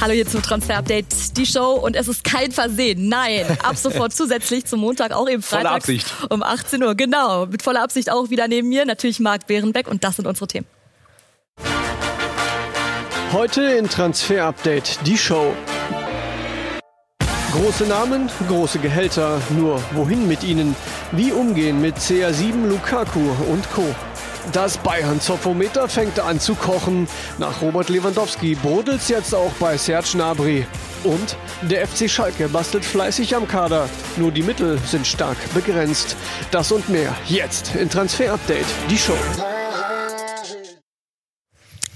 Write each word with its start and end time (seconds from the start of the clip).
Hallo 0.00 0.14
hier 0.14 0.26
zum 0.26 0.40
Transfer 0.40 0.78
Update, 0.78 1.36
die 1.36 1.44
Show 1.44 1.72
und 1.74 1.94
es 1.94 2.08
ist 2.08 2.24
kein 2.24 2.52
Versehen. 2.52 3.10
Nein, 3.10 3.44
ab 3.62 3.76
sofort 3.76 4.12
zusätzlich 4.14 4.64
zum 4.64 4.80
Montag 4.80 5.12
auch 5.12 5.28
eben 5.28 5.42
Freitag 5.42 5.72
Absicht. 5.72 6.10
um 6.30 6.42
18 6.42 6.82
Uhr. 6.82 6.94
Genau, 6.94 7.44
mit 7.44 7.62
voller 7.62 7.82
Absicht 7.82 8.10
auch 8.10 8.30
wieder 8.30 8.48
neben 8.48 8.70
mir 8.70 8.86
natürlich 8.86 9.20
Marc 9.20 9.46
Bärenbeck 9.46 9.88
und 9.88 10.02
das 10.02 10.16
sind 10.16 10.26
unsere 10.26 10.46
Themen. 10.46 10.66
Heute 13.34 13.60
in 13.62 13.90
Transfer 13.90 14.46
Update 14.46 15.00
die 15.04 15.18
Show. 15.18 15.52
Große 17.52 17.84
Namen, 17.84 18.30
große 18.48 18.78
Gehälter, 18.78 19.38
nur 19.50 19.82
wohin 19.92 20.26
mit 20.26 20.42
ihnen? 20.42 20.74
Wie 21.12 21.30
umgehen 21.30 21.78
mit 21.78 21.98
CR7 21.98 22.68
Lukaku 22.68 23.20
und 23.52 23.70
Co. 23.70 23.84
Das 24.52 24.78
Bayern-Zofometer 24.78 25.88
fängt 25.88 26.18
an 26.18 26.40
zu 26.40 26.54
kochen. 26.54 27.06
Nach 27.38 27.62
Robert 27.62 27.88
Lewandowski 27.88 28.56
brodelt's 28.56 29.08
jetzt 29.08 29.34
auch 29.34 29.52
bei 29.60 29.76
Serge 29.76 30.08
Gnabry. 30.12 30.66
Und 31.04 31.36
der 31.62 31.86
FC 31.86 32.10
Schalke 32.10 32.48
bastelt 32.48 32.84
fleißig 32.84 33.36
am 33.36 33.46
Kader. 33.46 33.88
Nur 34.16 34.32
die 34.32 34.42
Mittel 34.42 34.78
sind 34.86 35.06
stark 35.06 35.36
begrenzt. 35.54 36.16
Das 36.50 36.72
und 36.72 36.88
mehr 36.88 37.14
jetzt 37.26 37.74
in 37.76 37.88
Transfer 37.88 38.32
Update, 38.32 38.66
die 38.88 38.98
Show. 38.98 39.14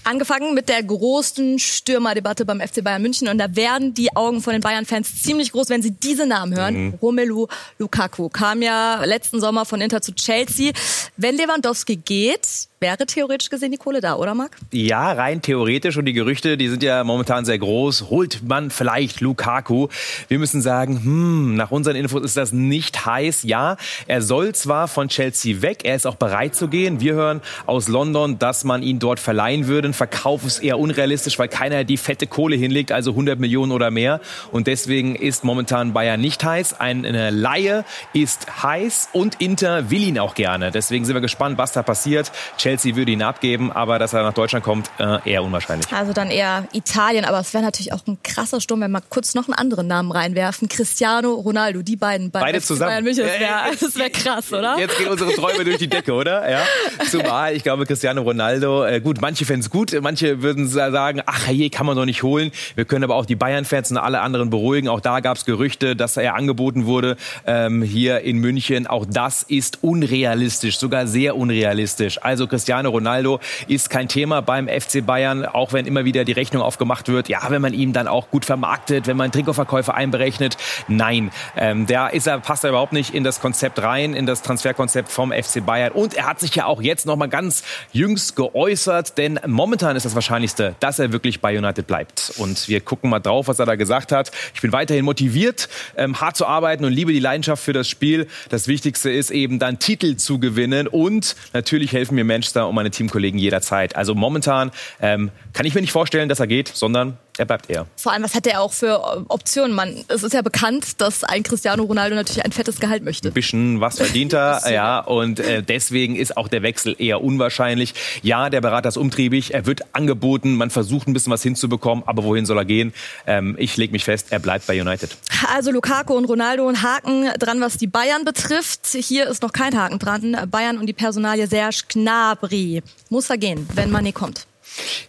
Angefangen 0.04 0.54
mit 0.54 0.68
der 0.68 0.82
großen 0.82 1.58
Stürmerdebatte 1.58 2.44
beim 2.44 2.60
FC 2.60 2.84
Bayern 2.84 3.02
München 3.02 3.28
und 3.28 3.38
da 3.38 3.56
werden 3.56 3.94
die 3.94 4.14
Augen 4.14 4.42
von 4.42 4.52
den 4.52 4.60
Bayern-Fans 4.60 5.22
ziemlich 5.22 5.52
groß, 5.52 5.70
wenn 5.70 5.82
sie 5.82 5.92
diese 5.92 6.26
Namen 6.26 6.56
hören. 6.56 6.86
Mhm. 6.86 6.94
Romelu 7.00 7.46
Lukaku 7.78 8.28
kam 8.28 8.62
ja 8.62 9.02
letzten 9.04 9.40
Sommer 9.40 9.64
von 9.64 9.80
Inter 9.80 10.02
zu 10.02 10.14
Chelsea. 10.14 10.72
Wenn 11.16 11.36
Lewandowski 11.36 11.96
geht, 11.96 12.68
wäre 12.84 13.06
theoretisch 13.06 13.48
gesehen 13.48 13.70
die 13.70 13.78
Kohle 13.78 14.02
da, 14.02 14.16
oder 14.16 14.34
Marc? 14.34 14.58
Ja, 14.70 15.12
rein 15.12 15.40
theoretisch. 15.40 15.96
Und 15.96 16.04
die 16.04 16.12
Gerüchte, 16.12 16.58
die 16.58 16.68
sind 16.68 16.82
ja 16.82 17.02
momentan 17.02 17.46
sehr 17.46 17.58
groß. 17.58 18.10
Holt 18.10 18.46
man 18.46 18.70
vielleicht 18.70 19.22
Lukaku? 19.22 19.88
Wir 20.28 20.38
müssen 20.38 20.60
sagen, 20.60 21.02
hm, 21.02 21.56
nach 21.56 21.70
unseren 21.70 21.96
Infos 21.96 22.22
ist 22.22 22.36
das 22.36 22.52
nicht 22.52 23.06
heiß. 23.06 23.44
Ja, 23.44 23.78
er 24.06 24.20
soll 24.20 24.54
zwar 24.54 24.86
von 24.86 25.08
Chelsea 25.08 25.62
weg, 25.62 25.80
er 25.84 25.94
ist 25.96 26.06
auch 26.06 26.16
bereit 26.16 26.54
zu 26.54 26.68
gehen. 26.68 27.00
Wir 27.00 27.14
hören 27.14 27.40
aus 27.64 27.88
London, 27.88 28.38
dass 28.38 28.64
man 28.64 28.82
ihn 28.82 28.98
dort 28.98 29.18
verleihen 29.18 29.66
würde. 29.66 29.88
Ein 29.88 29.94
Verkauf 29.94 30.44
ist 30.44 30.58
eher 30.62 30.78
unrealistisch, 30.78 31.38
weil 31.38 31.48
keiner 31.48 31.84
die 31.84 31.96
fette 31.96 32.26
Kohle 32.26 32.56
hinlegt, 32.56 32.92
also 32.92 33.12
100 33.12 33.40
Millionen 33.40 33.72
oder 33.72 33.90
mehr. 33.90 34.20
Und 34.52 34.66
deswegen 34.66 35.16
ist 35.16 35.42
momentan 35.42 35.94
Bayern 35.94 36.20
nicht 36.20 36.44
heiß. 36.44 36.78
Eine 36.78 37.30
Laie 37.30 37.86
ist 38.12 38.62
heiß 38.62 39.08
und 39.14 39.40
Inter 39.40 39.90
will 39.90 40.02
ihn 40.02 40.18
auch 40.18 40.34
gerne. 40.34 40.70
Deswegen 40.70 41.06
sind 41.06 41.14
wir 41.14 41.22
gespannt, 41.22 41.56
was 41.56 41.72
da 41.72 41.82
passiert. 41.82 42.30
Chelsea 42.58 42.73
Chelsea 42.74 42.96
würde 42.96 43.12
ihn 43.12 43.22
abgeben, 43.22 43.70
aber 43.70 44.00
dass 44.00 44.14
er 44.14 44.24
nach 44.24 44.32
Deutschland 44.32 44.64
kommt, 44.64 44.90
äh, 44.98 45.30
eher 45.30 45.44
unwahrscheinlich. 45.44 45.92
Also 45.92 46.12
dann 46.12 46.28
eher 46.28 46.66
Italien, 46.72 47.24
aber 47.24 47.38
es 47.38 47.54
wäre 47.54 47.62
natürlich 47.62 47.92
auch 47.92 48.04
ein 48.08 48.18
krasser 48.24 48.60
Sturm, 48.60 48.80
wenn 48.80 48.90
wir 48.90 49.00
mal 49.00 49.06
kurz 49.08 49.34
noch 49.34 49.46
einen 49.46 49.54
anderen 49.54 49.86
Namen 49.86 50.10
reinwerfen. 50.10 50.68
Cristiano 50.68 51.34
Ronaldo, 51.34 51.82
die 51.82 51.94
beiden 51.94 52.32
beide, 52.32 52.46
beide 52.46 52.60
zusammen. 52.60 52.90
Bayern 52.90 53.04
München, 53.04 53.24
das 53.24 53.38
wäre 53.38 53.94
wär 53.94 54.10
krass, 54.10 54.52
oder? 54.52 54.76
Jetzt 54.76 54.98
gehen 54.98 55.08
unsere 55.08 55.32
Träume 55.34 55.62
durch 55.62 55.78
die 55.78 55.86
Decke, 55.86 56.12
oder? 56.12 56.50
Ja. 56.50 56.64
Zumal, 57.08 57.54
ich 57.54 57.62
glaube, 57.62 57.86
Cristiano 57.86 58.22
Ronaldo, 58.22 58.84
äh, 58.84 59.00
gut, 59.00 59.20
manche 59.20 59.44
fänden 59.44 59.60
es 59.60 59.70
gut, 59.70 59.96
manche 60.02 60.42
würden 60.42 60.68
sagen, 60.68 61.22
ach 61.26 61.48
je, 61.48 61.70
kann 61.70 61.86
man 61.86 61.96
doch 61.96 62.06
nicht 62.06 62.24
holen. 62.24 62.50
Wir 62.74 62.86
können 62.86 63.04
aber 63.04 63.14
auch 63.14 63.26
die 63.26 63.36
Bayern-Fans 63.36 63.92
und 63.92 63.98
alle 63.98 64.20
anderen 64.20 64.50
beruhigen. 64.50 64.88
Auch 64.88 65.00
da 65.00 65.20
gab 65.20 65.36
es 65.36 65.44
Gerüchte, 65.44 65.94
dass 65.94 66.16
er 66.16 66.34
angeboten 66.34 66.86
wurde 66.86 67.16
ähm, 67.46 67.82
hier 67.82 68.22
in 68.22 68.38
München. 68.38 68.88
Auch 68.88 69.06
das 69.08 69.44
ist 69.44 69.78
unrealistisch, 69.82 70.78
sogar 70.78 71.06
sehr 71.06 71.36
unrealistisch. 71.36 72.18
Also 72.20 72.46
Cristiano 72.46 72.63
Ronaldo 72.72 73.40
ist 73.68 73.90
kein 73.90 74.08
Thema 74.08 74.40
beim 74.42 74.68
FC 74.68 75.04
Bayern, 75.04 75.44
auch 75.44 75.72
wenn 75.72 75.86
immer 75.86 76.04
wieder 76.04 76.24
die 76.24 76.32
Rechnung 76.32 76.62
aufgemacht 76.62 77.08
wird. 77.08 77.28
Ja, 77.28 77.40
wenn 77.48 77.62
man 77.62 77.74
ihn 77.74 77.92
dann 77.92 78.08
auch 78.08 78.30
gut 78.30 78.44
vermarktet, 78.44 79.06
wenn 79.06 79.16
man 79.16 79.32
Trikotverkäufe 79.32 79.94
einberechnet. 79.94 80.56
Nein, 80.88 81.30
ähm, 81.56 81.86
der 81.86 82.12
ist 82.12 82.26
er, 82.26 82.38
passt 82.40 82.64
er 82.64 82.70
überhaupt 82.70 82.92
nicht 82.92 83.14
in 83.14 83.24
das 83.24 83.40
Konzept 83.40 83.82
rein, 83.82 84.14
in 84.14 84.26
das 84.26 84.42
Transferkonzept 84.42 85.10
vom 85.10 85.32
FC 85.32 85.64
Bayern. 85.64 85.92
Und 85.92 86.14
er 86.14 86.26
hat 86.26 86.40
sich 86.40 86.54
ja 86.54 86.66
auch 86.66 86.82
jetzt 86.82 87.06
noch 87.06 87.16
mal 87.16 87.26
ganz 87.26 87.62
jüngst 87.92 88.36
geäußert, 88.36 89.18
denn 89.18 89.40
momentan 89.46 89.96
ist 89.96 90.04
das 90.04 90.14
Wahrscheinlichste, 90.14 90.74
dass 90.80 90.98
er 90.98 91.12
wirklich 91.12 91.40
bei 91.40 91.56
United 91.56 91.86
bleibt. 91.86 92.34
Und 92.38 92.68
wir 92.68 92.80
gucken 92.80 93.10
mal 93.10 93.20
drauf, 93.20 93.48
was 93.48 93.58
er 93.58 93.66
da 93.66 93.74
gesagt 93.74 94.12
hat. 94.12 94.30
Ich 94.54 94.60
bin 94.60 94.72
weiterhin 94.72 95.04
motiviert, 95.04 95.68
ähm, 95.96 96.20
hart 96.20 96.36
zu 96.36 96.46
arbeiten 96.46 96.84
und 96.84 96.92
liebe 96.92 97.12
die 97.12 97.20
Leidenschaft 97.20 97.62
für 97.62 97.72
das 97.72 97.88
Spiel. 97.88 98.26
Das 98.48 98.68
Wichtigste 98.68 99.10
ist 99.10 99.30
eben 99.30 99.58
dann 99.58 99.78
Titel 99.78 100.16
zu 100.16 100.38
gewinnen 100.38 100.86
und 100.86 101.36
natürlich 101.52 101.92
helfen 101.92 102.14
mir 102.14 102.24
Manchester 102.44 102.68
und 102.68 102.74
meine 102.74 102.90
Teamkollegen 102.90 103.38
jederzeit. 103.38 103.96
Also 103.96 104.14
momentan 104.14 104.70
ähm, 105.00 105.30
kann 105.52 105.64
ich 105.66 105.74
mir 105.74 105.80
nicht 105.80 105.92
vorstellen, 105.92 106.28
dass 106.28 106.40
er 106.40 106.46
geht, 106.46 106.68
sondern 106.68 107.16
er 107.36 107.46
bleibt 107.46 107.68
eher. 107.68 107.86
Vor 107.96 108.12
allem, 108.12 108.22
was 108.22 108.34
hat 108.34 108.46
er 108.46 108.60
auch 108.60 108.72
für 108.72 109.24
Optionen? 109.28 109.74
Man, 109.74 110.04
es 110.08 110.22
ist 110.22 110.32
ja 110.32 110.42
bekannt, 110.42 111.00
dass 111.00 111.24
ein 111.24 111.42
Cristiano 111.42 111.82
Ronaldo 111.82 112.14
natürlich 112.14 112.44
ein 112.44 112.52
fettes 112.52 112.78
Gehalt 112.78 113.02
möchte. 113.02 113.28
Ein 113.28 113.34
bisschen 113.34 113.80
was 113.80 113.96
verdient 113.96 114.32
er, 114.32 114.62
ja. 114.70 115.00
Und 115.00 115.40
äh, 115.40 115.62
deswegen 115.62 116.14
ist 116.14 116.36
auch 116.36 116.48
der 116.48 116.62
Wechsel 116.62 116.94
eher 116.98 117.22
unwahrscheinlich. 117.22 117.94
Ja, 118.22 118.50
der 118.50 118.60
Berater 118.60 118.88
ist 118.88 118.96
umtriebig, 118.96 119.52
er 119.52 119.66
wird 119.66 119.82
angeboten, 119.94 120.54
man 120.54 120.70
versucht 120.70 121.08
ein 121.08 121.12
bisschen 121.12 121.32
was 121.32 121.42
hinzubekommen, 121.42 122.04
aber 122.06 122.22
wohin 122.24 122.46
soll 122.46 122.58
er 122.58 122.64
gehen? 122.64 122.94
Ähm, 123.26 123.56
ich 123.58 123.76
lege 123.76 123.92
mich 123.92 124.04
fest, 124.04 124.28
er 124.30 124.38
bleibt 124.38 124.66
bei 124.66 124.80
United. 124.80 125.16
Also 125.52 125.72
Lukaku 125.72 126.14
und 126.14 126.26
Ronaldo 126.26 126.68
ein 126.68 126.82
Haken 126.82 127.30
dran, 127.38 127.60
was 127.60 127.76
die 127.76 127.88
Bayern 127.88 128.24
betrifft. 128.24 128.86
Hier 128.92 129.28
ist 129.28 129.42
noch 129.42 129.52
kein 129.52 129.76
Haken 129.76 129.98
dran. 129.98 130.36
Bayern 130.50 130.78
und 130.78 130.86
die 130.86 130.92
Personalie 130.92 131.46
Serge 131.46 131.82
Gnabry. 131.88 132.82
Muss 133.10 133.28
er 133.30 133.38
gehen, 133.38 133.68
wenn 133.74 133.90
Mané 133.90 134.12
kommt. 134.12 134.46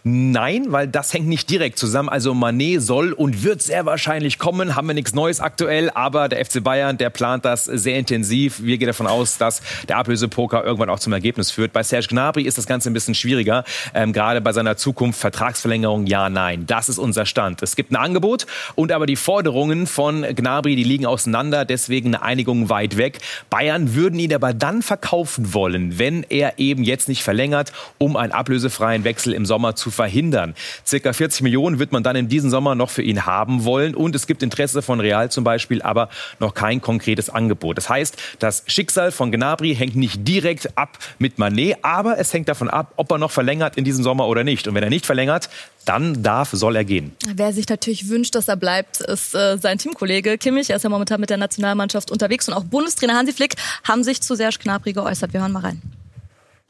Nein, 0.04 0.66
weil 0.68 0.86
das 0.88 1.12
hängt 1.12 1.26
nicht 1.26 1.50
direkt 1.50 1.78
zusammen. 1.78 2.08
Also 2.08 2.34
Manet 2.34 2.82
soll 2.82 3.12
und 3.12 3.42
wird 3.42 3.62
sehr 3.62 3.86
wahrscheinlich 3.86 4.38
kommen. 4.38 4.76
Haben 4.76 4.88
wir 4.88 4.94
nichts 4.94 5.14
Neues 5.14 5.40
aktuell, 5.40 5.90
aber 5.90 6.28
der 6.28 6.44
FC 6.44 6.62
Bayern, 6.62 6.98
der 6.98 7.10
plant 7.10 7.44
das 7.44 7.64
sehr 7.64 7.98
intensiv. 7.98 8.62
Wir 8.62 8.78
gehen 8.78 8.86
davon 8.86 9.06
aus, 9.06 9.38
dass 9.38 9.62
der 9.88 9.96
Ablösepoker 9.96 10.64
irgendwann 10.64 10.90
auch 10.90 10.98
zum 10.98 11.12
Ergebnis 11.12 11.50
führt. 11.50 11.72
Bei 11.72 11.82
Serge 11.82 12.08
Gnabry 12.08 12.42
ist 12.42 12.58
das 12.58 12.66
Ganze 12.66 12.90
ein 12.90 12.92
bisschen 12.92 13.14
schwieriger. 13.14 13.64
Ähm, 13.94 14.12
gerade 14.12 14.40
bei 14.40 14.52
seiner 14.52 14.76
Zukunft 14.76 15.18
Vertragsverlängerung, 15.20 16.06
ja, 16.06 16.28
nein. 16.28 16.66
Das 16.66 16.88
ist 16.88 16.98
unser 16.98 17.26
Stand. 17.26 17.62
Es 17.62 17.76
gibt 17.76 17.90
ein 17.90 17.96
Angebot 17.96 18.46
und 18.74 18.92
aber 18.92 19.06
die 19.06 19.16
Forderungen 19.16 19.86
von 19.86 20.22
Gnabry, 20.22 20.76
die 20.76 20.84
liegen 20.84 21.06
auseinander. 21.06 21.64
Deswegen 21.64 22.14
eine 22.14 22.22
Einigung 22.22 22.68
weit 22.68 22.96
weg. 22.96 23.18
Bayern 23.50 23.94
würden 23.94 24.18
ihn 24.18 24.34
aber 24.34 24.54
dann 24.54 24.82
verkaufen 24.82 25.54
wollen, 25.54 25.98
wenn 25.98 26.24
er 26.28 26.58
eben 26.58 26.84
jetzt 26.84 27.08
nicht 27.08 27.22
verlängert, 27.22 27.72
um 27.98 28.16
einen 28.16 28.32
ablösefreien 28.32 29.04
Wechsel 29.04 29.32
im 29.32 29.45
Sommer 29.46 29.76
zu 29.76 29.90
verhindern. 29.90 30.54
Circa 30.84 31.12
40 31.12 31.42
Millionen 31.42 31.78
wird 31.78 31.92
man 31.92 32.02
dann 32.02 32.16
in 32.16 32.28
diesem 32.28 32.50
Sommer 32.50 32.74
noch 32.74 32.90
für 32.90 33.02
ihn 33.02 33.26
haben 33.26 33.64
wollen 33.64 33.94
und 33.94 34.14
es 34.14 34.26
gibt 34.26 34.42
Interesse 34.42 34.82
von 34.82 35.00
Real 35.00 35.30
zum 35.30 35.44
Beispiel, 35.44 35.82
aber 35.82 36.08
noch 36.40 36.54
kein 36.54 36.80
konkretes 36.80 37.30
Angebot. 37.30 37.78
Das 37.78 37.88
heißt, 37.88 38.16
das 38.38 38.64
Schicksal 38.66 39.12
von 39.12 39.32
Gnabry 39.32 39.74
hängt 39.74 39.96
nicht 39.96 40.26
direkt 40.26 40.76
ab 40.76 40.98
mit 41.18 41.38
Manet, 41.38 41.78
aber 41.82 42.18
es 42.18 42.32
hängt 42.32 42.48
davon 42.48 42.68
ab, 42.68 42.92
ob 42.96 43.10
er 43.10 43.18
noch 43.18 43.30
verlängert 43.30 43.76
in 43.76 43.84
diesem 43.84 44.02
Sommer 44.04 44.26
oder 44.26 44.44
nicht. 44.44 44.68
Und 44.68 44.74
wenn 44.74 44.82
er 44.82 44.90
nicht 44.90 45.06
verlängert, 45.06 45.48
dann 45.84 46.22
darf, 46.22 46.50
soll 46.52 46.76
er 46.76 46.84
gehen. 46.84 47.12
Wer 47.34 47.52
sich 47.52 47.68
natürlich 47.68 48.08
wünscht, 48.08 48.34
dass 48.34 48.48
er 48.48 48.56
bleibt, 48.56 49.00
ist 49.00 49.34
äh, 49.34 49.56
sein 49.56 49.78
Teamkollege 49.78 50.36
Kimmich. 50.36 50.70
Er 50.70 50.76
ist 50.76 50.82
ja 50.82 50.90
momentan 50.90 51.20
mit 51.20 51.30
der 51.30 51.36
Nationalmannschaft 51.36 52.10
unterwegs 52.10 52.48
und 52.48 52.54
auch 52.54 52.64
Bundestrainer 52.64 53.14
Hansi 53.14 53.32
Flick 53.32 53.54
haben 53.84 54.02
sich 54.02 54.20
zu 54.20 54.34
Serge 54.34 54.58
Gnabry 54.62 54.92
geäußert. 54.92 55.32
Wir 55.32 55.40
hören 55.40 55.52
mal 55.52 55.60
rein. 55.60 55.82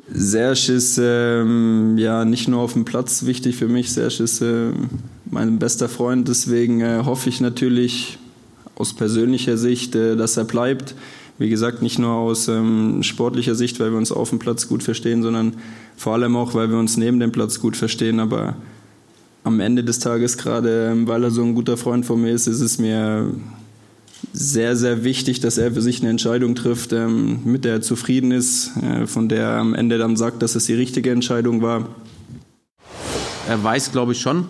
Serge 0.08 0.72
ist 0.72 1.00
ähm, 1.02 1.98
ja 1.98 2.24
nicht 2.24 2.48
nur 2.48 2.60
auf 2.60 2.74
dem 2.74 2.84
Platz 2.84 3.26
wichtig 3.26 3.56
für 3.56 3.68
mich. 3.68 3.92
Serge 3.92 4.22
ist 4.22 4.40
äh, 4.40 4.70
mein 5.24 5.58
bester 5.58 5.88
Freund. 5.88 6.28
Deswegen 6.28 6.80
äh, 6.80 7.02
hoffe 7.04 7.28
ich 7.28 7.40
natürlich 7.40 8.18
aus 8.76 8.94
persönlicher 8.94 9.56
Sicht, 9.56 9.94
äh, 9.96 10.16
dass 10.16 10.36
er 10.36 10.44
bleibt. 10.44 10.94
Wie 11.38 11.48
gesagt, 11.48 11.82
nicht 11.82 11.98
nur 11.98 12.12
aus 12.12 12.48
ähm, 12.48 13.02
sportlicher 13.02 13.54
Sicht, 13.54 13.80
weil 13.80 13.90
wir 13.90 13.98
uns 13.98 14.12
auf 14.12 14.30
dem 14.30 14.38
Platz 14.38 14.68
gut 14.68 14.82
verstehen, 14.82 15.22
sondern 15.22 15.54
vor 15.96 16.14
allem 16.14 16.36
auch, 16.36 16.54
weil 16.54 16.70
wir 16.70 16.78
uns 16.78 16.96
neben 16.96 17.20
dem 17.20 17.32
Platz 17.32 17.60
gut 17.60 17.76
verstehen. 17.76 18.20
Aber 18.20 18.56
am 19.44 19.60
Ende 19.60 19.84
des 19.84 19.98
Tages, 19.98 20.38
gerade 20.38 20.90
ähm, 20.92 21.08
weil 21.08 21.24
er 21.24 21.30
so 21.30 21.42
ein 21.42 21.54
guter 21.54 21.76
Freund 21.76 22.06
von 22.06 22.22
mir 22.22 22.30
ist, 22.30 22.46
ist 22.46 22.60
es 22.60 22.78
mir 22.78 23.30
sehr, 24.32 24.76
sehr 24.76 25.04
wichtig, 25.04 25.40
dass 25.40 25.58
er 25.58 25.72
für 25.72 25.82
sich 25.82 26.00
eine 26.00 26.10
Entscheidung 26.10 26.54
trifft, 26.54 26.92
ähm, 26.92 27.40
mit 27.44 27.64
der 27.64 27.74
er 27.74 27.80
zufrieden 27.82 28.32
ist, 28.32 28.70
äh, 28.76 29.06
von 29.06 29.28
der 29.28 29.42
er 29.42 29.58
am 29.58 29.74
Ende 29.74 29.98
dann 29.98 30.16
sagt, 30.16 30.42
dass 30.42 30.54
es 30.54 30.66
die 30.66 30.74
richtige 30.74 31.10
Entscheidung 31.10 31.62
war. 31.62 31.88
Er 33.48 33.62
weiß, 33.62 33.92
glaube 33.92 34.12
ich, 34.12 34.20
schon, 34.20 34.46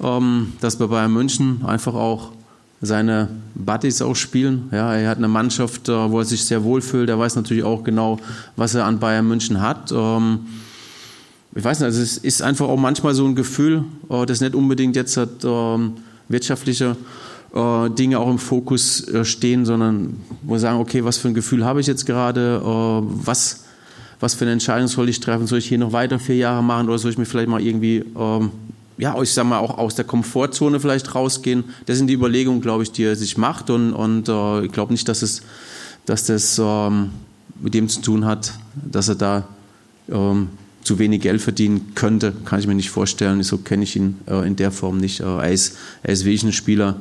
ähm, 0.00 0.52
dass 0.60 0.76
bei 0.76 0.86
Bayern 0.86 1.12
München 1.12 1.64
einfach 1.64 1.94
auch 1.94 2.32
seine 2.80 3.28
Buddies 3.54 4.02
auch 4.02 4.14
spielen. 4.14 4.68
Ja, 4.70 4.94
er 4.94 5.08
hat 5.08 5.18
eine 5.18 5.28
Mannschaft, 5.28 5.88
äh, 5.88 6.10
wo 6.10 6.20
er 6.20 6.24
sich 6.24 6.44
sehr 6.44 6.62
wohl 6.62 6.80
fühlt. 6.80 7.08
Er 7.08 7.18
weiß 7.18 7.34
natürlich 7.36 7.64
auch 7.64 7.82
genau, 7.82 8.18
was 8.56 8.74
er 8.74 8.84
an 8.84 9.00
Bayern 9.00 9.26
München 9.26 9.60
hat. 9.60 9.90
Ähm, 9.90 10.40
ich 11.54 11.64
weiß 11.64 11.80
nicht, 11.80 11.86
also 11.86 12.00
es 12.00 12.18
ist 12.18 12.42
einfach 12.42 12.68
auch 12.68 12.76
manchmal 12.76 13.14
so 13.14 13.26
ein 13.26 13.34
Gefühl, 13.34 13.84
äh, 14.10 14.26
das 14.26 14.40
nicht 14.40 14.54
unbedingt 14.54 14.94
jetzt 14.94 15.16
hat 15.16 15.44
wirtschaftliche 16.30 16.94
äh, 17.54 17.90
Dinge 17.90 18.18
auch 18.18 18.30
im 18.30 18.38
Fokus 18.38 19.06
äh, 19.08 19.24
stehen, 19.24 19.64
sondern 19.64 20.20
wo 20.42 20.54
wir 20.54 20.60
sagen, 20.60 20.80
okay, 20.80 21.04
was 21.04 21.18
für 21.18 21.28
ein 21.28 21.34
Gefühl 21.34 21.64
habe 21.64 21.80
ich 21.80 21.86
jetzt 21.86 22.06
gerade, 22.06 22.60
äh, 22.62 23.24
was, 23.24 23.64
was 24.20 24.34
für 24.34 24.44
eine 24.44 24.52
Entscheidung 24.52 24.88
soll 24.88 25.08
ich 25.08 25.20
treffen, 25.20 25.46
soll 25.46 25.58
ich 25.58 25.66
hier 25.66 25.78
noch 25.78 25.92
weiter 25.92 26.18
vier 26.18 26.36
Jahre 26.36 26.62
machen 26.62 26.88
oder 26.88 26.98
soll 26.98 27.10
ich 27.10 27.18
mir 27.18 27.26
vielleicht 27.26 27.48
mal 27.48 27.60
irgendwie 27.60 28.04
ähm, 28.16 28.50
ja, 28.98 29.20
ich 29.22 29.32
sag 29.32 29.44
mal, 29.46 29.58
auch 29.58 29.78
aus 29.78 29.94
der 29.94 30.04
Komfortzone 30.04 30.80
vielleicht 30.80 31.14
rausgehen. 31.14 31.64
Das 31.86 31.96
sind 31.98 32.08
die 32.08 32.14
Überlegungen, 32.14 32.60
glaube 32.60 32.82
ich, 32.82 32.90
die 32.90 33.04
er 33.04 33.14
sich 33.14 33.38
macht. 33.38 33.70
Und, 33.70 33.92
und 33.92 34.28
äh, 34.28 34.64
ich 34.64 34.72
glaube 34.72 34.92
nicht, 34.92 35.08
dass, 35.08 35.22
es, 35.22 35.42
dass 36.04 36.26
das 36.26 36.60
ähm, 36.62 37.10
mit 37.60 37.74
dem 37.74 37.88
zu 37.88 38.02
tun 38.02 38.24
hat, 38.24 38.54
dass 38.74 39.08
er 39.08 39.14
da 39.14 39.48
ähm, 40.10 40.48
zu 40.82 40.98
wenig 40.98 41.22
Geld 41.22 41.40
verdienen 41.40 41.92
könnte. 41.94 42.32
Kann 42.44 42.58
ich 42.58 42.66
mir 42.66 42.74
nicht 42.74 42.90
vorstellen. 42.90 43.42
So 43.44 43.58
kenne 43.58 43.84
ich 43.84 43.94
ihn 43.94 44.18
äh, 44.26 44.46
in 44.46 44.56
der 44.56 44.72
Form 44.72 44.98
nicht. 44.98 45.20
Äh, 45.20 45.24
er, 45.24 45.52
ist, 45.52 45.76
er 46.02 46.12
ist 46.12 46.24
wirklich 46.24 46.42
ein 46.42 46.52
Spieler, 46.52 46.96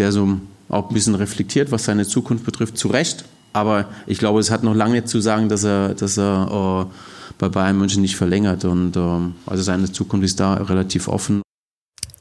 der 0.00 0.12
so 0.12 0.40
auch 0.68 0.88
ein 0.88 0.94
bisschen 0.94 1.14
reflektiert, 1.14 1.70
was 1.70 1.84
seine 1.84 2.06
Zukunft 2.06 2.44
betrifft. 2.44 2.78
Zu 2.78 2.88
Recht. 2.88 3.24
Aber 3.52 3.86
ich 4.06 4.18
glaube, 4.18 4.40
es 4.40 4.50
hat 4.50 4.62
noch 4.62 4.74
lange 4.74 5.04
zu 5.04 5.20
sagen, 5.20 5.48
dass 5.48 5.64
er, 5.64 5.94
dass 5.94 6.18
er 6.18 6.86
äh, 6.88 6.94
bei 7.38 7.48
Bayern 7.48 7.78
München 7.78 8.02
nicht 8.02 8.16
verlängert. 8.16 8.64
Und 8.64 8.96
ähm, 8.96 9.34
also 9.46 9.62
seine 9.62 9.90
Zukunft 9.90 10.24
ist 10.24 10.40
da 10.40 10.54
relativ 10.54 11.08
offen. 11.08 11.42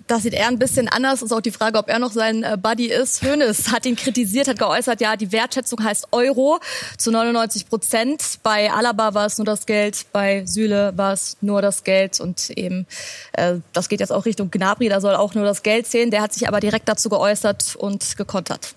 Das 0.09 0.23
sieht 0.23 0.33
er 0.33 0.47
ein 0.47 0.57
bisschen 0.57 0.87
anders. 0.87 1.21
Ist 1.21 1.31
auch 1.31 1.39
die 1.39 1.51
Frage, 1.51 1.77
ob 1.77 1.87
er 1.87 1.99
noch 1.99 2.11
sein 2.11 2.41
äh, 2.41 2.57
Buddy 2.59 2.87
ist. 2.87 3.21
Hönes 3.21 3.71
hat 3.71 3.85
ihn 3.85 3.95
kritisiert, 3.95 4.47
hat 4.47 4.57
geäußert, 4.57 5.01
ja, 5.01 5.15
die 5.15 5.31
Wertschätzung 5.31 5.83
heißt 5.83 6.07
Euro 6.11 6.59
zu 6.97 7.11
99 7.11 7.69
Prozent. 7.69 8.39
Bei 8.41 8.71
Alaba 8.71 9.13
war 9.13 9.27
es 9.27 9.37
nur 9.37 9.45
das 9.45 9.67
Geld, 9.67 10.07
bei 10.11 10.47
Süle 10.47 10.93
war 10.95 11.13
es 11.13 11.37
nur 11.41 11.61
das 11.61 11.83
Geld 11.83 12.19
und 12.19 12.49
eben, 12.49 12.87
äh, 13.33 13.57
das 13.71 13.87
geht 13.87 13.99
jetzt 13.99 14.11
auch 14.11 14.25
Richtung 14.25 14.49
Gnabry, 14.49 14.89
da 14.89 14.99
soll 14.99 15.13
auch 15.13 15.35
nur 15.35 15.45
das 15.45 15.61
Geld 15.61 15.85
zählen. 15.85 16.09
Der 16.09 16.23
hat 16.23 16.33
sich 16.33 16.47
aber 16.47 16.59
direkt 16.59 16.89
dazu 16.89 17.09
geäußert 17.09 17.75
und 17.75 18.17
gekontert 18.17 18.73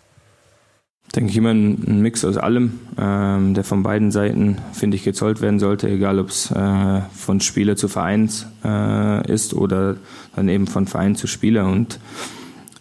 denke 1.14 1.30
ich, 1.30 1.36
immer 1.36 1.50
ein, 1.50 2.00
Mix 2.00 2.24
aus 2.24 2.36
allem, 2.36 2.80
ähm, 2.98 3.54
der 3.54 3.64
von 3.64 3.82
beiden 3.82 4.10
Seiten, 4.10 4.56
finde 4.72 4.96
ich, 4.96 5.04
gezollt 5.04 5.40
werden 5.40 5.58
sollte, 5.58 5.88
egal 5.88 6.18
ob 6.18 6.28
es 6.28 6.50
äh, 6.50 7.00
von 7.14 7.40
Spieler 7.40 7.76
zu 7.76 7.88
Vereins 7.88 8.46
äh, 8.64 9.30
ist 9.30 9.54
oder 9.54 9.96
dann 10.34 10.48
eben 10.48 10.66
von 10.66 10.86
Verein 10.86 11.14
zu 11.14 11.26
Spieler. 11.26 11.66
Und 11.66 11.98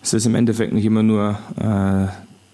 es 0.02 0.14
ist 0.14 0.26
im 0.26 0.36
Endeffekt 0.36 0.74
nicht 0.74 0.86
immer 0.86 1.04
nur 1.04 1.38
äh, 1.58 2.08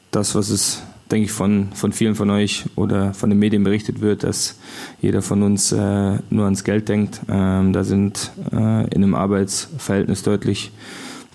das, 0.09 0.33
was 0.33 0.49
es, 0.49 0.81
denke 1.11 1.25
ich, 1.25 1.31
von, 1.31 1.69
von 1.73 1.91
vielen 1.91 2.15
von 2.15 2.29
euch 2.31 2.65
oder 2.75 3.13
von 3.13 3.29
den 3.29 3.37
Medien 3.37 3.63
berichtet 3.63 4.01
wird, 4.01 4.23
dass 4.23 4.57
jeder 4.99 5.21
von 5.21 5.43
uns 5.43 5.71
äh, 5.71 6.17
nur 6.29 6.45
ans 6.45 6.63
Geld 6.63 6.89
denkt. 6.89 7.21
Ähm, 7.29 7.71
da 7.71 7.83
sind 7.83 8.31
äh, 8.51 8.87
in 8.87 9.03
einem 9.03 9.13
Arbeitsverhältnis 9.13 10.23
deutlich 10.23 10.71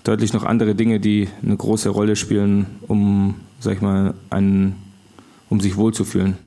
deutlich 0.03 0.33
noch 0.33 0.43
andere 0.43 0.75
Dinge, 0.75 0.99
die 0.99 1.29
eine 1.41 1.55
große 1.55 1.89
Rolle 1.89 2.15
spielen, 2.15 2.65
um, 2.87 3.35
sag 3.63 3.73
ich 3.75 3.81
mal, 3.81 4.13
einen, 4.29 4.75
um 5.49 5.59
sich 5.61 5.75
wohlzufühlen. 5.77 6.37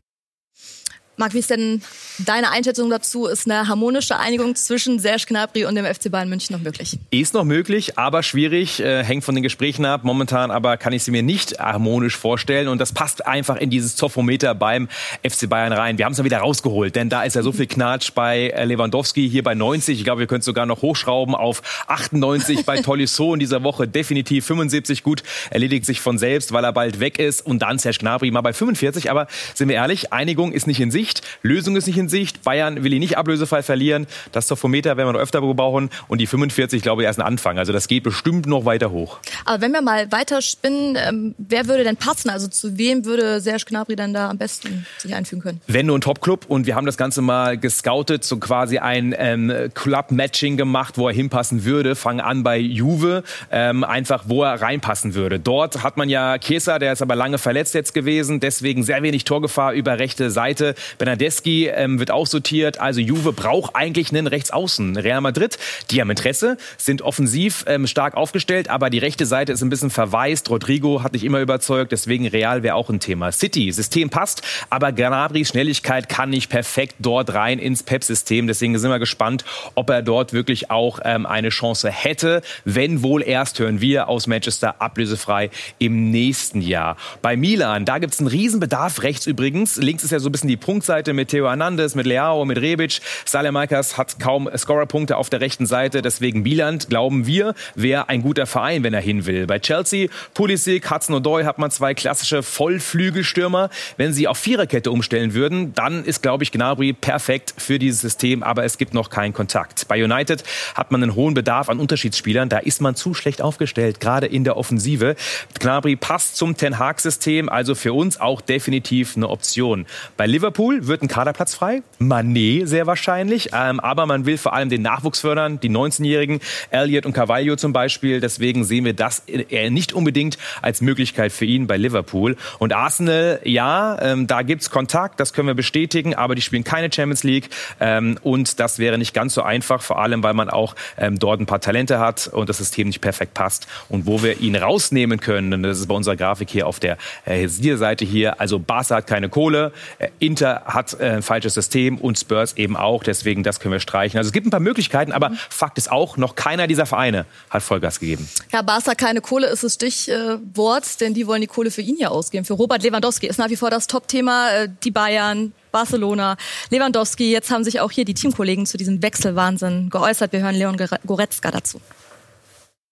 Marc, 1.16 1.32
wie 1.32 1.38
ist 1.38 1.50
denn 1.50 1.80
deine 2.18 2.50
Einschätzung 2.50 2.90
dazu? 2.90 3.26
Ist 3.26 3.50
eine 3.50 3.68
harmonische 3.68 4.18
Einigung 4.18 4.54
zwischen 4.54 4.98
Serge 4.98 5.24
Gnabry 5.26 5.64
und 5.64 5.74
dem 5.74 5.84
FC 5.84 6.10
Bayern 6.10 6.28
München 6.28 6.54
noch 6.54 6.62
möglich? 6.62 6.98
Ist 7.10 7.34
noch 7.34 7.44
möglich, 7.44 7.98
aber 7.98 8.22
schwierig, 8.22 8.80
äh, 8.80 9.02
hängt 9.02 9.24
von 9.24 9.34
den 9.34 9.42
Gesprächen 9.42 9.84
ab. 9.86 10.02
Momentan 10.04 10.50
aber 10.50 10.76
kann 10.76 10.92
ich 10.92 11.02
sie 11.02 11.10
mir 11.10 11.22
nicht 11.22 11.58
harmonisch 11.58 12.16
vorstellen 12.16 12.68
und 12.68 12.78
das 12.78 12.92
passt 12.92 13.26
einfach 13.26 13.56
in 13.56 13.70
dieses 13.70 13.96
Zophometer 13.96 14.54
beim 14.54 14.88
FC 15.22 15.48
Bayern 15.48 15.72
rein. 15.72 15.98
Wir 15.98 16.04
haben 16.04 16.12
es 16.12 16.16
dann 16.18 16.24
wieder 16.26 16.38
rausgeholt, 16.38 16.94
denn 16.96 17.08
da 17.08 17.22
ist 17.22 17.36
ja 17.36 17.42
so 17.42 17.52
viel 17.52 17.66
Knatsch 17.66 18.10
bei 18.14 18.48
äh, 18.50 18.64
Lewandowski 18.64 19.28
hier 19.28 19.42
bei 19.42 19.54
90. 19.54 19.98
Ich 19.98 20.04
glaube, 20.04 20.20
wir 20.20 20.26
können 20.26 20.40
es 20.40 20.46
sogar 20.46 20.66
noch 20.66 20.82
hochschrauben 20.82 21.34
auf 21.34 21.62
98 21.86 22.64
bei 22.64 22.76
Tolisso 22.82 23.32
in 23.32 23.40
dieser 23.40 23.62
Woche. 23.62 23.88
Definitiv 23.88 24.46
75 24.46 25.02
gut, 25.02 25.22
erledigt 25.50 25.86
sich 25.86 26.00
von 26.00 26.18
selbst, 26.18 26.52
weil 26.52 26.64
er 26.64 26.72
bald 26.72 27.00
weg 27.00 27.18
ist 27.18 27.44
und 27.44 27.60
dann 27.60 27.78
Serge 27.78 27.98
Gnabry 27.98 28.30
mal 28.30 28.42
bei 28.42 28.52
45. 28.52 29.10
Aber 29.10 29.26
sind 29.54 29.68
wir 29.68 29.76
ehrlich, 29.76 30.12
Einigung 30.12 30.52
ist 30.52 30.66
nicht 30.66 30.80
in 30.80 30.90
Sicht. 30.90 31.16
Sicht. 31.16 31.22
Lösung 31.42 31.76
ist 31.76 31.86
nicht 31.86 31.98
in 31.98 32.05
Sicht. 32.08 32.42
Bayern 32.42 32.82
will 32.84 32.92
ihn 32.92 33.00
nicht 33.00 33.18
ablösefrei 33.18 33.62
verlieren. 33.62 34.06
Das 34.32 34.48
Sophometer 34.48 34.96
werden 34.96 35.08
wir 35.08 35.12
noch 35.12 35.20
öfter 35.20 35.40
brauchen. 35.40 35.90
Und 36.08 36.20
die 36.20 36.26
45, 36.26 36.82
glaube 36.82 37.02
ich, 37.02 37.06
erst 37.06 37.20
ein 37.20 37.26
Anfang. 37.26 37.58
Also 37.58 37.72
das 37.72 37.88
geht 37.88 38.02
bestimmt 38.02 38.46
noch 38.46 38.64
weiter 38.64 38.90
hoch. 38.90 39.18
Aber 39.44 39.60
wenn 39.60 39.72
wir 39.72 39.82
mal 39.82 40.10
weiter 40.12 40.42
spinnen, 40.42 40.96
ähm, 40.96 41.34
wer 41.38 41.68
würde 41.68 41.84
denn 41.84 41.96
passen? 41.96 42.30
Also 42.30 42.48
zu 42.48 42.78
wem 42.78 43.04
würde 43.04 43.40
Serge 43.40 43.64
Gnabry 43.66 43.96
dann 43.96 44.12
da 44.12 44.30
am 44.30 44.38
besten 44.38 44.86
sich 44.98 45.14
einfügen 45.14 45.42
können? 45.42 45.60
Wenn 45.66 45.86
nur 45.86 45.98
ein 45.98 46.00
Top-Club. 46.00 46.46
Und 46.48 46.66
wir 46.66 46.74
haben 46.74 46.86
das 46.86 46.96
Ganze 46.96 47.22
mal 47.22 47.58
gescoutet, 47.58 48.24
so 48.24 48.38
quasi 48.38 48.78
ein 48.78 49.14
ähm, 49.16 49.52
Club-Matching 49.74 50.56
gemacht, 50.56 50.98
wo 50.98 51.08
er 51.08 51.14
hinpassen 51.14 51.64
würde. 51.64 51.94
Fangen 51.96 52.20
an 52.20 52.42
bei 52.42 52.58
Juve, 52.58 53.24
ähm, 53.50 53.84
einfach 53.84 54.24
wo 54.26 54.42
er 54.42 54.60
reinpassen 54.60 55.14
würde. 55.14 55.38
Dort 55.38 55.82
hat 55.82 55.96
man 55.96 56.08
ja 56.08 56.38
Kesa, 56.38 56.78
der 56.78 56.92
ist 56.92 57.02
aber 57.02 57.16
lange 57.16 57.38
verletzt 57.38 57.74
jetzt 57.74 57.94
gewesen, 57.94 58.40
deswegen 58.40 58.82
sehr 58.82 59.02
wenig 59.02 59.24
Torgefahr 59.24 59.72
über 59.72 59.98
rechte 59.98 60.30
Seite. 60.30 60.74
Bernadeschi 60.98 61.66
ähm, 61.68 61.95
wird 61.98 62.10
aussortiert. 62.10 62.80
Also 62.80 63.00
Juve 63.00 63.32
braucht 63.32 63.74
eigentlich 63.74 64.10
einen 64.10 64.26
Rechtsaußen. 64.26 64.96
Real 64.96 65.20
Madrid, 65.20 65.58
die 65.90 66.00
haben 66.00 66.10
Interesse, 66.10 66.56
sind 66.78 67.02
offensiv 67.02 67.64
ähm, 67.66 67.86
stark 67.86 68.14
aufgestellt, 68.14 68.70
aber 68.70 68.88
die 68.88 68.98
rechte 68.98 69.26
Seite 69.26 69.52
ist 69.52 69.62
ein 69.62 69.68
bisschen 69.68 69.90
verwaist. 69.90 70.48
Rodrigo 70.48 71.02
hat 71.02 71.12
nicht 71.12 71.24
immer 71.24 71.40
überzeugt, 71.40 71.92
deswegen 71.92 72.26
Real 72.26 72.62
wäre 72.62 72.76
auch 72.76 72.88
ein 72.88 73.00
Thema. 73.00 73.32
City, 73.32 73.70
System 73.72 74.08
passt, 74.08 74.42
aber 74.70 74.92
Ganabrys 74.92 75.48
Schnelligkeit 75.48 76.08
kann 76.08 76.30
nicht 76.30 76.48
perfekt 76.48 76.96
dort 77.00 77.34
rein 77.34 77.58
ins 77.58 77.82
Pep-System. 77.82 78.46
Deswegen 78.46 78.78
sind 78.78 78.90
wir 78.90 78.98
gespannt, 78.98 79.44
ob 79.74 79.90
er 79.90 80.02
dort 80.02 80.32
wirklich 80.32 80.70
auch 80.70 81.00
ähm, 81.04 81.26
eine 81.26 81.48
Chance 81.48 81.90
hätte. 81.90 82.42
Wenn 82.64 83.02
wohl 83.02 83.22
erst, 83.22 83.58
hören 83.58 83.80
wir 83.80 84.08
aus 84.08 84.26
Manchester, 84.26 84.80
ablösefrei 84.80 85.50
im 85.78 86.10
nächsten 86.10 86.60
Jahr. 86.60 86.96
Bei 87.22 87.36
Milan, 87.36 87.84
da 87.84 87.98
gibt 87.98 88.14
es 88.14 88.20
einen 88.20 88.28
Riesenbedarf 88.28 89.02
rechts 89.02 89.26
übrigens. 89.26 89.76
Links 89.76 90.04
ist 90.04 90.10
ja 90.12 90.20
so 90.20 90.28
ein 90.28 90.32
bisschen 90.32 90.48
die 90.48 90.56
Punkt 90.56 90.76
Punktseite 90.76 91.14
mit 91.14 91.28
Theo 91.28 91.46
Hernandez, 91.48 91.85
mit 91.94 92.06
Leao, 92.06 92.44
mit 92.44 92.58
Rebic. 92.58 93.00
Salemakas 93.24 93.96
hat 93.96 94.18
kaum 94.18 94.48
Scorerpunkte 94.56 95.16
auf 95.16 95.30
der 95.30 95.40
rechten 95.40 95.66
Seite. 95.66 96.02
Deswegen 96.02 96.42
Bieland, 96.42 96.88
glauben 96.88 97.26
wir, 97.26 97.54
wäre 97.74 98.08
ein 98.08 98.22
guter 98.22 98.46
Verein, 98.46 98.82
wenn 98.82 98.94
er 98.94 99.00
hin 99.00 99.26
will. 99.26 99.46
Bei 99.46 99.58
Chelsea, 99.58 100.08
Pulisic, 100.34 100.90
Hudson-Odoi 100.90 101.44
hat 101.44 101.58
man 101.58 101.70
zwei 101.70 101.94
klassische 101.94 102.42
Vollflügelstürmer. 102.42 103.70
Wenn 103.96 104.12
sie 104.12 104.28
auf 104.28 104.38
Viererkette 104.38 104.90
umstellen 104.90 105.34
würden, 105.34 105.74
dann 105.74 106.04
ist, 106.04 106.22
glaube 106.22 106.44
ich, 106.44 106.52
Gnabry 106.52 106.92
perfekt 106.92 107.54
für 107.56 107.78
dieses 107.78 108.00
System. 108.00 108.42
Aber 108.42 108.64
es 108.64 108.78
gibt 108.78 108.94
noch 108.94 109.10
keinen 109.10 109.32
Kontakt. 109.32 109.88
Bei 109.88 110.02
United 110.02 110.42
hat 110.74 110.90
man 110.90 111.02
einen 111.02 111.14
hohen 111.14 111.34
Bedarf 111.34 111.68
an 111.68 111.78
Unterschiedsspielern. 111.78 112.48
Da 112.48 112.58
ist 112.58 112.80
man 112.80 112.94
zu 112.94 113.14
schlecht 113.14 113.42
aufgestellt, 113.42 114.00
gerade 114.00 114.26
in 114.26 114.44
der 114.44 114.56
Offensive. 114.56 115.16
Gnabry 115.58 115.96
passt 115.96 116.36
zum 116.36 116.56
Ten 116.56 116.78
Hag-System, 116.78 117.48
also 117.48 117.74
für 117.74 117.92
uns 117.92 118.20
auch 118.20 118.40
definitiv 118.40 119.16
eine 119.16 119.28
Option. 119.28 119.86
Bei 120.16 120.26
Liverpool 120.26 120.86
wird 120.86 121.02
ein 121.02 121.08
Kaderplatz 121.08 121.54
frei. 121.54 121.75
Manet 121.98 122.68
sehr 122.68 122.86
wahrscheinlich. 122.86 123.50
Ähm, 123.52 123.80
aber 123.80 124.06
man 124.06 124.26
will 124.26 124.38
vor 124.38 124.52
allem 124.52 124.68
den 124.68 124.82
Nachwuchs 124.82 125.20
fördern, 125.20 125.60
die 125.60 125.70
19-Jährigen, 125.70 126.40
Elliot 126.70 127.06
und 127.06 127.12
Carvalho 127.12 127.56
zum 127.56 127.72
Beispiel. 127.72 128.20
Deswegen 128.20 128.64
sehen 128.64 128.84
wir 128.84 128.92
das 128.92 129.20
eher 129.20 129.70
nicht 129.70 129.92
unbedingt 129.92 130.38
als 130.62 130.80
Möglichkeit 130.80 131.32
für 131.32 131.44
ihn 131.44 131.66
bei 131.66 131.76
Liverpool. 131.76 132.36
Und 132.58 132.72
Arsenal, 132.72 133.40
ja, 133.44 133.98
ähm, 134.00 134.26
da 134.26 134.42
gibt's 134.42 134.70
Kontakt, 134.70 135.20
das 135.20 135.32
können 135.32 135.48
wir 135.48 135.54
bestätigen, 135.54 136.14
aber 136.14 136.34
die 136.34 136.42
spielen 136.42 136.64
keine 136.64 136.92
Champions 136.92 137.24
League. 137.24 137.50
Ähm, 137.80 138.18
und 138.22 138.60
das 138.60 138.78
wäre 138.78 138.98
nicht 138.98 139.14
ganz 139.14 139.34
so 139.34 139.42
einfach, 139.42 139.82
vor 139.82 140.00
allem, 140.00 140.22
weil 140.22 140.34
man 140.34 140.50
auch 140.50 140.74
ähm, 140.98 141.18
dort 141.18 141.40
ein 141.40 141.46
paar 141.46 141.60
Talente 141.60 141.98
hat 141.98 142.28
und 142.28 142.48
das 142.48 142.58
System 142.58 142.88
nicht 142.88 143.00
perfekt 143.00 143.34
passt. 143.34 143.66
Und 143.88 144.06
wo 144.06 144.22
wir 144.22 144.40
ihn 144.40 144.56
rausnehmen 144.56 145.20
können, 145.20 145.52
und 145.52 145.62
das 145.62 145.78
ist 145.78 145.86
bei 145.86 145.94
unserer 145.94 146.16
Grafik 146.16 146.50
hier 146.50 146.66
auf 146.66 146.80
der 146.80 146.98
äh, 147.24 147.46
Seite 147.48 148.04
hier, 148.04 148.40
also 148.40 148.58
Barca 148.58 148.96
hat 148.96 149.06
keine 149.06 149.28
Kohle, 149.28 149.72
äh, 149.98 150.08
Inter 150.18 150.62
hat 150.66 150.98
äh, 151.00 151.10
ein 151.10 151.22
falsches 151.22 151.54
System 151.54 151.65
und 152.00 152.18
Spurs 152.18 152.56
eben 152.56 152.76
auch. 152.76 153.02
Deswegen, 153.02 153.42
das 153.42 153.60
können 153.60 153.72
wir 153.72 153.80
streichen. 153.80 154.18
Also 154.18 154.28
es 154.28 154.32
gibt 154.32 154.46
ein 154.46 154.50
paar 154.50 154.60
Möglichkeiten, 154.60 155.12
aber 155.12 155.30
mhm. 155.30 155.38
Fakt 155.50 155.78
ist 155.78 155.90
auch, 155.90 156.16
noch 156.16 156.34
keiner 156.34 156.66
dieser 156.66 156.86
Vereine 156.86 157.26
hat 157.50 157.62
Vollgas 157.62 158.00
gegeben. 158.00 158.28
Ja, 158.52 158.62
Barca 158.62 158.94
keine 158.94 159.20
Kohle 159.20 159.46
ist 159.48 159.64
das 159.64 159.74
Stichwort, 159.74 161.00
denn 161.00 161.14
die 161.14 161.26
wollen 161.26 161.40
die 161.40 161.46
Kohle 161.46 161.70
für 161.70 161.82
ihn 161.82 161.96
ja 161.98 162.08
ausgeben. 162.08 162.44
Für 162.44 162.54
Robert 162.54 162.82
Lewandowski 162.82 163.26
ist 163.26 163.38
nach 163.38 163.50
wie 163.50 163.56
vor 163.56 163.70
das 163.70 163.86
Top-Thema. 163.86 164.50
Äh, 164.50 164.68
die 164.84 164.90
Bayern, 164.90 165.52
Barcelona, 165.72 166.36
Lewandowski. 166.70 167.30
Jetzt 167.30 167.50
haben 167.50 167.64
sich 167.64 167.80
auch 167.80 167.90
hier 167.90 168.04
die 168.04 168.14
Teamkollegen 168.14 168.66
zu 168.66 168.76
diesem 168.76 169.02
Wechselwahnsinn 169.02 169.90
geäußert. 169.90 170.32
Wir 170.32 170.40
hören 170.40 170.54
Leon 170.54 170.76
Goretzka 171.06 171.50
dazu. 171.50 171.80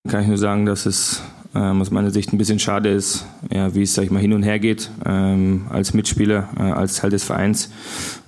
Kann 0.09 0.23
ich 0.23 0.29
nur 0.29 0.39
sagen, 0.39 0.67
dass 0.67 0.85
es 0.85 1.23
ähm, 1.55 1.81
aus 1.81 1.91
meiner 1.91 2.11
Sicht 2.11 2.33
ein 2.33 2.39
bisschen 2.39 2.59
schade 2.59 2.89
ist, 2.91 3.27
ja, 3.53 3.75
wie 3.75 3.83
es, 3.83 3.95
sag 3.95 4.05
ich 4.05 4.11
mal, 4.11 4.21
hin 4.21 4.33
und 4.33 4.43
her 4.43 4.59
geht, 4.59 4.91
ähm, 5.07 5.67
als 5.71 5.95
Mitspieler, 5.95 6.49
äh, 6.59 6.63
als 6.63 6.97
Teil 6.97 7.11
des 7.11 7.25
Vereins. 7.25 7.71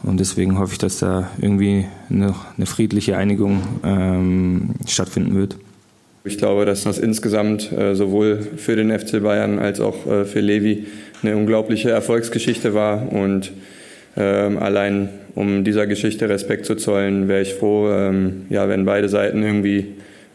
Und 0.03 0.21
deswegen 0.21 0.59
hoffe 0.59 0.73
ich, 0.73 0.79
dass 0.79 0.99
da 0.99 1.31
irgendwie 1.41 1.87
eine, 2.11 2.35
eine 2.57 2.67
friedliche 2.67 3.17
Einigung 3.17 3.63
ähm, 3.85 4.71
stattfinden 4.87 5.35
wird. 5.35 5.57
Ich 6.25 6.39
glaube, 6.39 6.65
dass 6.65 6.85
das 6.85 6.99
insgesamt 6.99 7.71
äh, 7.73 7.95
sowohl 7.95 8.39
für 8.57 8.75
den 8.75 8.97
FC 8.97 9.23
Bayern 9.23 9.59
als 9.59 9.81
auch 9.81 10.07
äh, 10.07 10.25
für 10.25 10.41
Levi 10.41 10.87
eine 11.23 11.37
unglaubliche 11.37 11.91
Erfolgsgeschichte 11.91 12.75
war. 12.75 13.13
Und 13.13 13.53
ähm, 14.17 14.59
allein 14.59 15.09
um 15.37 15.65
dieser 15.65 15.87
Geschichte 15.87 16.29
Respekt 16.29 16.67
zu 16.67 16.75
zollen, 16.77 17.29
wäre 17.29 17.43
ich 17.43 17.55
froh, 17.55 17.91
ähm, 17.91 18.47
ja, 18.49 18.69
wenn 18.69 18.87
beide 18.87 19.09
Seiten 19.09 19.43
irgendwie 19.43 19.95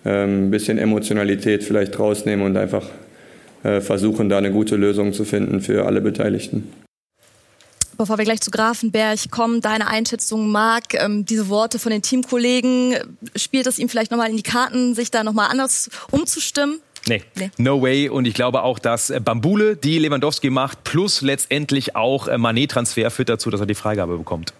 ein 0.09 0.51
bisschen 0.51 0.77
Emotionalität 0.77 1.63
vielleicht 1.63 1.97
rausnehmen 1.99 2.45
und 2.45 2.57
einfach 2.57 2.87
äh, 3.63 3.81
versuchen, 3.81 4.29
da 4.29 4.37
eine 4.37 4.51
gute 4.51 4.75
Lösung 4.75 5.13
zu 5.13 5.25
finden 5.25 5.61
für 5.61 5.85
alle 5.85 6.01
Beteiligten. 6.01 6.71
bevor 7.97 8.17
wir 8.17 8.25
gleich 8.25 8.41
zu 8.41 8.49
Grafenberg 8.49 9.29
kommen, 9.29 9.61
deine 9.61 9.87
Einschätzung, 9.87 10.49
Marc, 10.49 10.95
ähm, 10.95 11.23
diese 11.25 11.49
Worte 11.49 11.77
von 11.77 11.91
den 11.91 12.01
Teamkollegen, 12.01 12.95
spielt 13.35 13.67
es 13.67 13.77
ihm 13.77 13.89
vielleicht 13.89 14.09
nochmal 14.09 14.31
in 14.31 14.37
die 14.37 14.43
Karten, 14.43 14.95
sich 14.95 15.11
da 15.11 15.23
nochmal 15.23 15.49
anders 15.51 15.91
umzustimmen? 16.09 16.81
Nee. 17.07 17.23
nee. 17.35 17.49
no 17.57 17.81
way. 17.81 18.09
Und 18.09 18.25
ich 18.25 18.33
glaube 18.33 18.63
auch, 18.63 18.79
dass 18.79 19.09
äh, 19.09 19.19
Bambule, 19.19 19.75
die 19.75 19.99
Lewandowski 19.99 20.49
macht, 20.49 20.83
plus 20.83 21.21
letztendlich 21.21 21.95
auch 21.95 22.27
äh, 22.27 22.37
Manet-Transfer 22.37 23.09
führt 23.11 23.29
dazu, 23.29 23.49
dass 23.49 23.59
er 23.59 23.65
die 23.65 23.75
Freigabe 23.75 24.17
bekommt. 24.17 24.53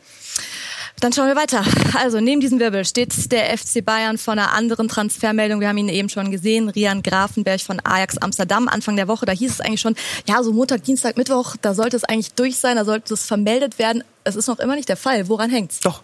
Dann 1.01 1.13
schauen 1.13 1.27
wir 1.27 1.35
weiter. 1.35 1.65
Also 1.99 2.21
neben 2.21 2.41
diesem 2.41 2.59
Wirbel 2.59 2.85
steht 2.85 3.31
der 3.31 3.57
FC 3.57 3.83
Bayern 3.83 4.19
vor 4.19 4.33
einer 4.33 4.53
anderen 4.53 4.87
Transfermeldung. 4.87 5.59
Wir 5.59 5.67
haben 5.67 5.77
ihn 5.77 5.89
eben 5.89 6.09
schon 6.09 6.29
gesehen. 6.29 6.69
Rian 6.69 7.01
Grafenberg 7.01 7.59
von 7.59 7.81
Ajax 7.83 8.19
Amsterdam 8.19 8.67
Anfang 8.67 8.95
der 8.95 9.07
Woche. 9.07 9.25
Da 9.25 9.31
hieß 9.31 9.51
es 9.51 9.61
eigentlich 9.61 9.81
schon, 9.81 9.95
ja, 10.27 10.43
so 10.43 10.53
Montag, 10.53 10.83
Dienstag, 10.83 11.17
Mittwoch, 11.17 11.55
da 11.59 11.73
sollte 11.73 11.97
es 11.97 12.03
eigentlich 12.03 12.33
durch 12.33 12.57
sein, 12.57 12.75
da 12.75 12.85
sollte 12.85 13.15
es 13.15 13.25
vermeldet 13.25 13.79
werden. 13.79 14.03
Es 14.23 14.35
ist 14.35 14.45
noch 14.47 14.59
immer 14.59 14.75
nicht 14.75 14.89
der 14.89 14.97
Fall. 14.97 15.27
Woran 15.27 15.49
hängt's? 15.49 15.79
Doch, 15.79 16.03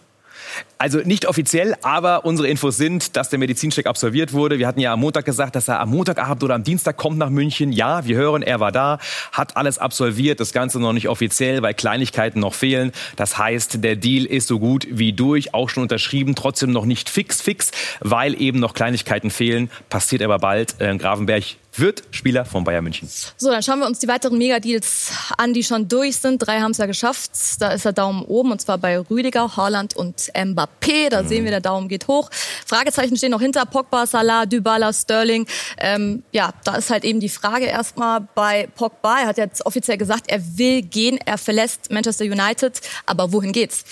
also 0.78 0.98
nicht 0.98 1.26
offiziell, 1.26 1.74
aber 1.82 2.24
unsere 2.24 2.48
Infos 2.48 2.76
sind, 2.76 3.16
dass 3.16 3.30
der 3.30 3.38
Medizincheck 3.38 3.86
absolviert 3.86 4.32
wurde. 4.32 4.58
Wir 4.58 4.66
hatten 4.66 4.80
ja 4.80 4.92
am 4.92 5.00
Montag 5.00 5.24
gesagt, 5.24 5.56
dass 5.56 5.68
er 5.68 5.80
am 5.80 5.90
Montagabend 5.90 6.42
oder 6.44 6.54
am 6.54 6.62
Dienstag 6.62 6.96
kommt 6.96 7.18
nach 7.18 7.30
München. 7.30 7.72
Ja, 7.72 8.04
wir 8.06 8.16
hören, 8.16 8.42
er 8.42 8.60
war 8.60 8.72
da, 8.72 8.98
hat 9.32 9.56
alles 9.56 9.78
absolviert. 9.78 10.40
Das 10.40 10.52
Ganze 10.52 10.78
noch 10.78 10.92
nicht 10.92 11.08
offiziell, 11.08 11.62
weil 11.62 11.74
Kleinigkeiten 11.74 12.40
noch 12.40 12.54
fehlen. 12.54 12.92
Das 13.16 13.38
heißt, 13.38 13.82
der 13.82 13.96
Deal 13.96 14.24
ist 14.24 14.48
so 14.48 14.58
gut 14.58 14.86
wie 14.90 15.12
durch, 15.12 15.54
auch 15.54 15.68
schon 15.68 15.82
unterschrieben, 15.82 16.34
trotzdem 16.34 16.70
noch 16.70 16.84
nicht 16.84 17.08
fix, 17.08 17.42
fix, 17.42 17.70
weil 18.00 18.40
eben 18.40 18.60
noch 18.60 18.74
Kleinigkeiten 18.74 19.30
fehlen. 19.30 19.70
Passiert 19.88 20.22
aber 20.22 20.38
bald. 20.38 20.80
Äh, 20.80 20.96
Grafenberg 20.96 21.44
wird 21.78 22.02
Spieler 22.10 22.44
von 22.44 22.64
Bayern 22.64 22.84
München. 22.84 23.08
So, 23.36 23.50
dann 23.50 23.62
schauen 23.62 23.80
wir 23.80 23.86
uns 23.86 23.98
die 23.98 24.08
weiteren 24.08 24.38
Megadeals 24.38 25.12
an, 25.36 25.52
die 25.52 25.62
schon 25.62 25.88
durch 25.88 26.16
sind. 26.16 26.38
Drei 26.38 26.60
haben 26.60 26.72
es 26.72 26.78
ja 26.78 26.86
geschafft. 26.86 27.30
Da 27.60 27.72
ist 27.72 27.84
der 27.84 27.92
Daumen 27.92 28.22
oben 28.22 28.52
und 28.52 28.60
zwar 28.60 28.78
bei 28.78 28.98
Rüdiger, 28.98 29.56
Haaland 29.56 29.96
und 29.96 30.30
Mbappé. 30.34 31.10
Da 31.10 31.22
mhm. 31.22 31.28
sehen 31.28 31.44
wir, 31.44 31.50
der 31.50 31.60
Daumen 31.60 31.88
geht 31.88 32.08
hoch. 32.08 32.30
Fragezeichen 32.66 33.16
stehen 33.16 33.30
noch 33.30 33.40
hinter 33.40 33.64
Pogba, 33.66 34.06
Salah, 34.06 34.46
Dybala, 34.46 34.92
Sterling. 34.92 35.46
Ähm, 35.78 36.22
ja, 36.32 36.50
da 36.64 36.76
ist 36.76 36.90
halt 36.90 37.04
eben 37.04 37.20
die 37.20 37.28
Frage 37.28 37.66
erstmal 37.66 38.20
bei 38.34 38.68
Pogba. 38.74 39.20
Er 39.20 39.26
hat 39.28 39.38
jetzt 39.38 39.64
offiziell 39.66 39.98
gesagt, 39.98 40.24
er 40.28 40.40
will 40.58 40.82
gehen, 40.82 41.18
er 41.24 41.38
verlässt 41.38 41.90
Manchester 41.90 42.24
United. 42.24 42.80
Aber 43.06 43.32
wohin 43.32 43.52
geht's? 43.52 43.84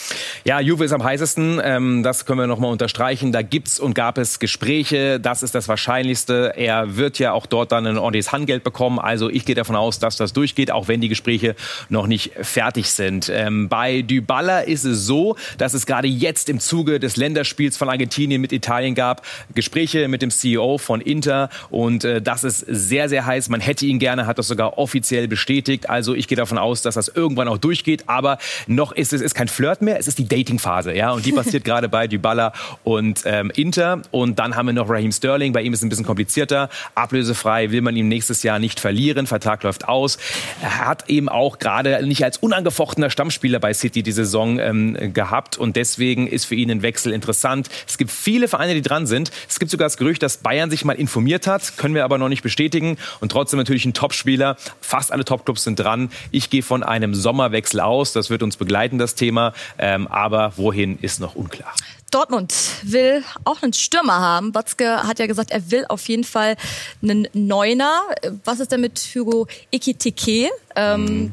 Ja, 0.45 0.61
Juve 0.61 0.85
ist 0.85 0.93
am 0.93 1.05
heißesten. 1.05 1.61
Ähm, 1.63 2.03
das 2.03 2.27
können 2.27 2.41
wir 2.41 2.47
nochmal 2.47 2.73
unterstreichen. 2.73 3.33
Da 3.33 3.43
gibt's 3.43 3.79
und 3.79 3.95
gab 3.95 4.19
es 4.19 4.39
Gespräche. 4.39 5.21
Das 5.21 5.43
ist 5.43 5.55
das 5.55 5.69
Wahrscheinlichste. 5.69 6.53
Er 6.57 6.97
wird 6.97 7.19
ja 7.19 7.33
auch 7.33 7.47
dort 7.47 7.73
dann 7.85 7.95
ein 7.95 7.99
ordentliches 7.99 8.33
Handgeld 8.33 8.65
bekommen. 8.65 8.99
Also 8.99 9.31
ich 9.31 9.45
gehe 9.45 9.55
davon 9.55 9.77
aus, 9.77 9.99
dass 9.99 10.17
das 10.17 10.33
durchgeht, 10.33 10.71
auch 10.71 10.89
wenn 10.89 11.01
die 11.01 11.09
Gespräche 11.09 11.55
noch 11.89 12.07
nicht 12.07 12.33
fertig 12.41 12.91
sind. 12.91 13.31
Ähm, 13.33 13.69
bei 13.69 14.03
Dybala 14.03 14.61
ist 14.61 14.85
es 14.85 15.07
so, 15.07 15.37
dass 15.59 15.75
es 15.75 15.87
gerade 15.87 16.09
jetzt 16.09 16.49
im 16.49 16.61
Zuge 16.61 17.01
des 17.01 17.17
Länderspiels 17.17 17.77
von 17.77 17.89
Argentinien 17.89 18.41
mit 18.41 18.53
Italien 18.53 18.95
gab, 18.95 19.23
Gespräche 19.55 20.09
mit 20.09 20.23
dem 20.23 20.31
CEO 20.31 20.79
von 20.79 21.01
Inter 21.01 21.49
und 21.71 22.05
äh, 22.05 22.23
das 22.23 22.45
ist 22.45 22.61
sehr, 22.61 23.09
sehr 23.09 23.27
heiß. 23.27 23.49
Man 23.49 23.61
hätte 23.61 23.87
ihn 23.87 23.99
gerne, 23.99 24.27
hat 24.27 24.39
das 24.39 24.49
sogar 24.49 24.79
offiziell 24.79 25.29
bestätigt. 25.29 25.89
Also 25.89 26.15
ich 26.15 26.29
gehe 26.29 26.37
davon 26.37 26.59
aus, 26.59 26.83
dass 26.83 26.95
das 26.95 27.09
irgendwann 27.09 27.49
auch 27.49 27.59
durchgeht, 27.59 28.05
aber 28.07 28.39
noch 28.67 28.93
ist 28.93 29.13
es 29.13 29.21
ist 29.21 29.35
kein 29.35 29.49
Flirt 29.49 29.83
mehr, 29.83 29.99
es 29.99 30.09
ist 30.09 30.19
die 30.19 30.29
Datingphase, 30.29 30.95
ja, 30.95 31.13
und 31.13 31.27
die 31.27 31.33
passiert 31.37 31.65
gerade 31.65 31.89
bei 31.89 32.07
Dybala 32.07 32.53
und 32.85 33.23
ähm, 33.25 33.51
Inter 33.55 34.03
und 34.11 34.39
dann 34.39 34.57
haben 34.57 34.67
wir 34.67 34.73
noch 34.73 34.89
Raheem 34.89 35.13
Sterling, 35.13 35.53
bei 35.53 35.63
ihm 35.63 35.73
ist 35.73 35.81
es 35.81 35.85
ein 35.85 35.89
bisschen 35.89 36.07
komplizierter, 36.07 36.69
ablösefrei 36.95 37.56
will 37.71 37.81
man 37.83 37.97
ihn 37.97 38.09
nächstes 38.09 38.43
Jahr 38.43 38.59
nicht 38.59 38.81
verlieren. 38.81 39.27
Vertrag 39.27 39.63
läuft 39.63 39.89
aus. 39.89 40.19
Er 40.63 40.87
hat 40.87 41.09
eben 41.09 41.29
auch 41.29 41.59
gerade 41.59 42.07
nicht 42.07 42.25
als 42.25 42.39
unangefochtener 42.39 43.11
Stammspieler 43.11 43.59
bei 43.59 43.75
City 43.75 44.03
die 44.03 44.13
Saison 44.13 44.59
ähm, 44.59 45.13
gehabt 45.13 45.59
und 45.59 45.77
deswegen 45.77 46.27
ist 46.27 46.45
für 46.45 46.55
ihn 46.55 46.71
ein 46.71 46.83
Wechsel 46.83 47.13
interessant. 47.13 47.69
Es 47.87 47.99
gibt 47.99 48.11
viele 48.11 48.49
Vereine, 48.49 48.75
die 48.75 48.83
dran 48.83 49.07
sind. 49.07 49.31
Es 49.49 49.59
gibt 49.59 49.71
sogar 49.71 49.87
das 49.87 49.97
Gerücht, 49.97 50.23
dass 50.23 50.39
Bayern 50.39 50.71
sich 50.71 50.85
mal 50.85 50.95
informiert 50.95 51.47
hat, 51.47 51.77
können 51.77 51.95
wir 51.95 52.05
aber 52.05 52.19
noch 52.19 52.29
nicht 52.29 52.43
bestätigen 52.43 52.99
und 53.21 53.33
trotzdem 53.33 53.59
natürlich 53.59 53.85
ein 53.85 53.95
Topspieler. 53.95 54.57
Fast 54.81 55.13
alle 55.13 55.25
Topclubs 55.25 55.65
sind 55.65 55.79
dran. 55.79 56.11
Ich 56.31 56.51
gehe 56.51 56.63
von 56.63 56.83
einem 56.83 57.15
Sommerwechsel 57.15 57.81
aus. 57.81 58.13
Das 58.13 58.31
wird 58.31 58.43
uns 58.43 58.57
begleiten, 58.57 58.99
das 58.99 59.15
Thema. 59.15 59.53
Ähm, 59.79 60.07
aber 60.07 60.53
wohin 60.57 60.99
ist 61.01 61.21
noch 61.21 61.35
unklar. 61.35 61.75
Dortmund 62.11 62.55
will 62.83 63.25
auch 63.45 63.63
einen 63.63 63.73
Stürmer 63.73 64.21
haben. 64.21 64.55
Watzke 64.55 65.03
hat 65.03 65.19
ja 65.19 65.27
gesagt, 65.27 65.51
er 65.51 65.71
will 65.71 65.85
auf 65.89 66.09
jeden 66.09 66.25
Fall 66.25 66.57
einen 67.03 67.29
Neuner. 67.33 68.03
Was 68.45 68.61
ist 68.61 68.73
denn 68.73 68.81
mit 68.81 68.99
Hugo 69.15 69.47
Ikitike? 69.71 70.51
Ähm, 70.77 71.05
mhm. 71.05 71.33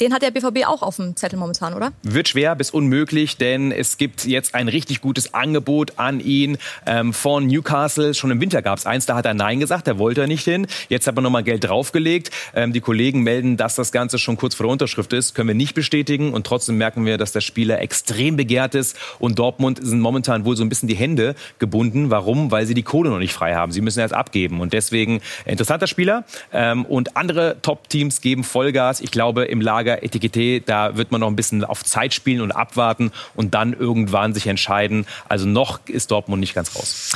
Den 0.00 0.14
hat 0.14 0.22
der 0.22 0.30
BVB 0.30 0.66
auch 0.66 0.80
auf 0.80 0.96
dem 0.96 1.14
Zettel 1.14 1.38
momentan, 1.38 1.74
oder? 1.74 1.92
Wird 2.02 2.28
schwer 2.28 2.54
bis 2.54 2.70
unmöglich, 2.70 3.36
denn 3.36 3.70
es 3.70 3.98
gibt 3.98 4.24
jetzt 4.24 4.54
ein 4.54 4.68
richtig 4.68 5.02
gutes 5.02 5.34
Angebot 5.34 5.98
an 5.98 6.20
ihn 6.20 6.56
ähm, 6.86 7.12
von 7.12 7.46
Newcastle. 7.46 8.14
Schon 8.14 8.30
im 8.30 8.40
Winter 8.40 8.62
gab 8.62 8.78
es 8.78 8.86
eins, 8.86 9.04
da 9.04 9.14
hat 9.14 9.26
er 9.26 9.34
Nein 9.34 9.60
gesagt, 9.60 9.86
da 9.86 9.98
wollte 9.98 10.22
er 10.22 10.26
nicht 10.26 10.44
hin. 10.44 10.66
Jetzt 10.88 11.06
hat 11.06 11.18
er 11.18 11.20
nochmal 11.20 11.42
Geld 11.42 11.64
draufgelegt. 11.64 12.30
Ähm, 12.54 12.72
die 12.72 12.80
Kollegen 12.80 13.22
melden, 13.22 13.58
dass 13.58 13.74
das 13.74 13.92
Ganze 13.92 14.18
schon 14.18 14.38
kurz 14.38 14.54
vor 14.54 14.64
der 14.64 14.72
Unterschrift 14.72 15.12
ist. 15.12 15.34
Können 15.34 15.48
wir 15.48 15.54
nicht 15.54 15.74
bestätigen. 15.74 16.32
Und 16.32 16.46
trotzdem 16.46 16.78
merken 16.78 17.04
wir, 17.04 17.18
dass 17.18 17.32
der 17.32 17.42
Spieler 17.42 17.82
extrem 17.82 18.38
begehrt 18.38 18.74
ist. 18.74 18.96
Und 19.18 19.38
Dortmund 19.38 19.80
sind 19.82 20.00
momentan 20.00 20.46
wohl 20.46 20.56
so 20.56 20.64
ein 20.64 20.70
bisschen 20.70 20.88
die 20.88 20.96
Hände 20.96 21.34
gebunden. 21.58 22.08
Warum? 22.08 22.50
Weil 22.50 22.64
sie 22.64 22.74
die 22.74 22.82
Kohle 22.82 23.10
noch 23.10 23.18
nicht 23.18 23.34
frei 23.34 23.54
haben. 23.54 23.70
Sie 23.70 23.82
müssen 23.82 24.00
erst 24.00 24.14
abgeben. 24.14 24.62
Und 24.62 24.72
deswegen 24.72 25.20
interessanter 25.44 25.86
Spieler. 25.86 26.24
Ähm, 26.54 26.86
und 26.86 27.18
andere 27.18 27.56
Top-Teams 27.60 28.22
geben 28.22 28.44
Vollgas. 28.44 29.02
Ich 29.02 29.10
glaube, 29.10 29.44
im 29.44 29.60
Lager 29.60 29.89
Lager 29.90 30.02
Etikette, 30.02 30.60
da 30.60 30.96
wird 30.96 31.10
man 31.10 31.20
noch 31.20 31.28
ein 31.28 31.36
bisschen 31.36 31.64
auf 31.64 31.84
Zeit 31.84 32.14
spielen 32.14 32.40
und 32.40 32.52
abwarten 32.52 33.12
und 33.34 33.54
dann 33.54 33.72
irgendwann 33.72 34.34
sich 34.34 34.46
entscheiden. 34.46 35.06
Also 35.28 35.46
noch 35.46 35.80
ist 35.86 36.10
Dortmund 36.10 36.40
nicht 36.40 36.54
ganz 36.54 36.76
raus. 36.76 37.12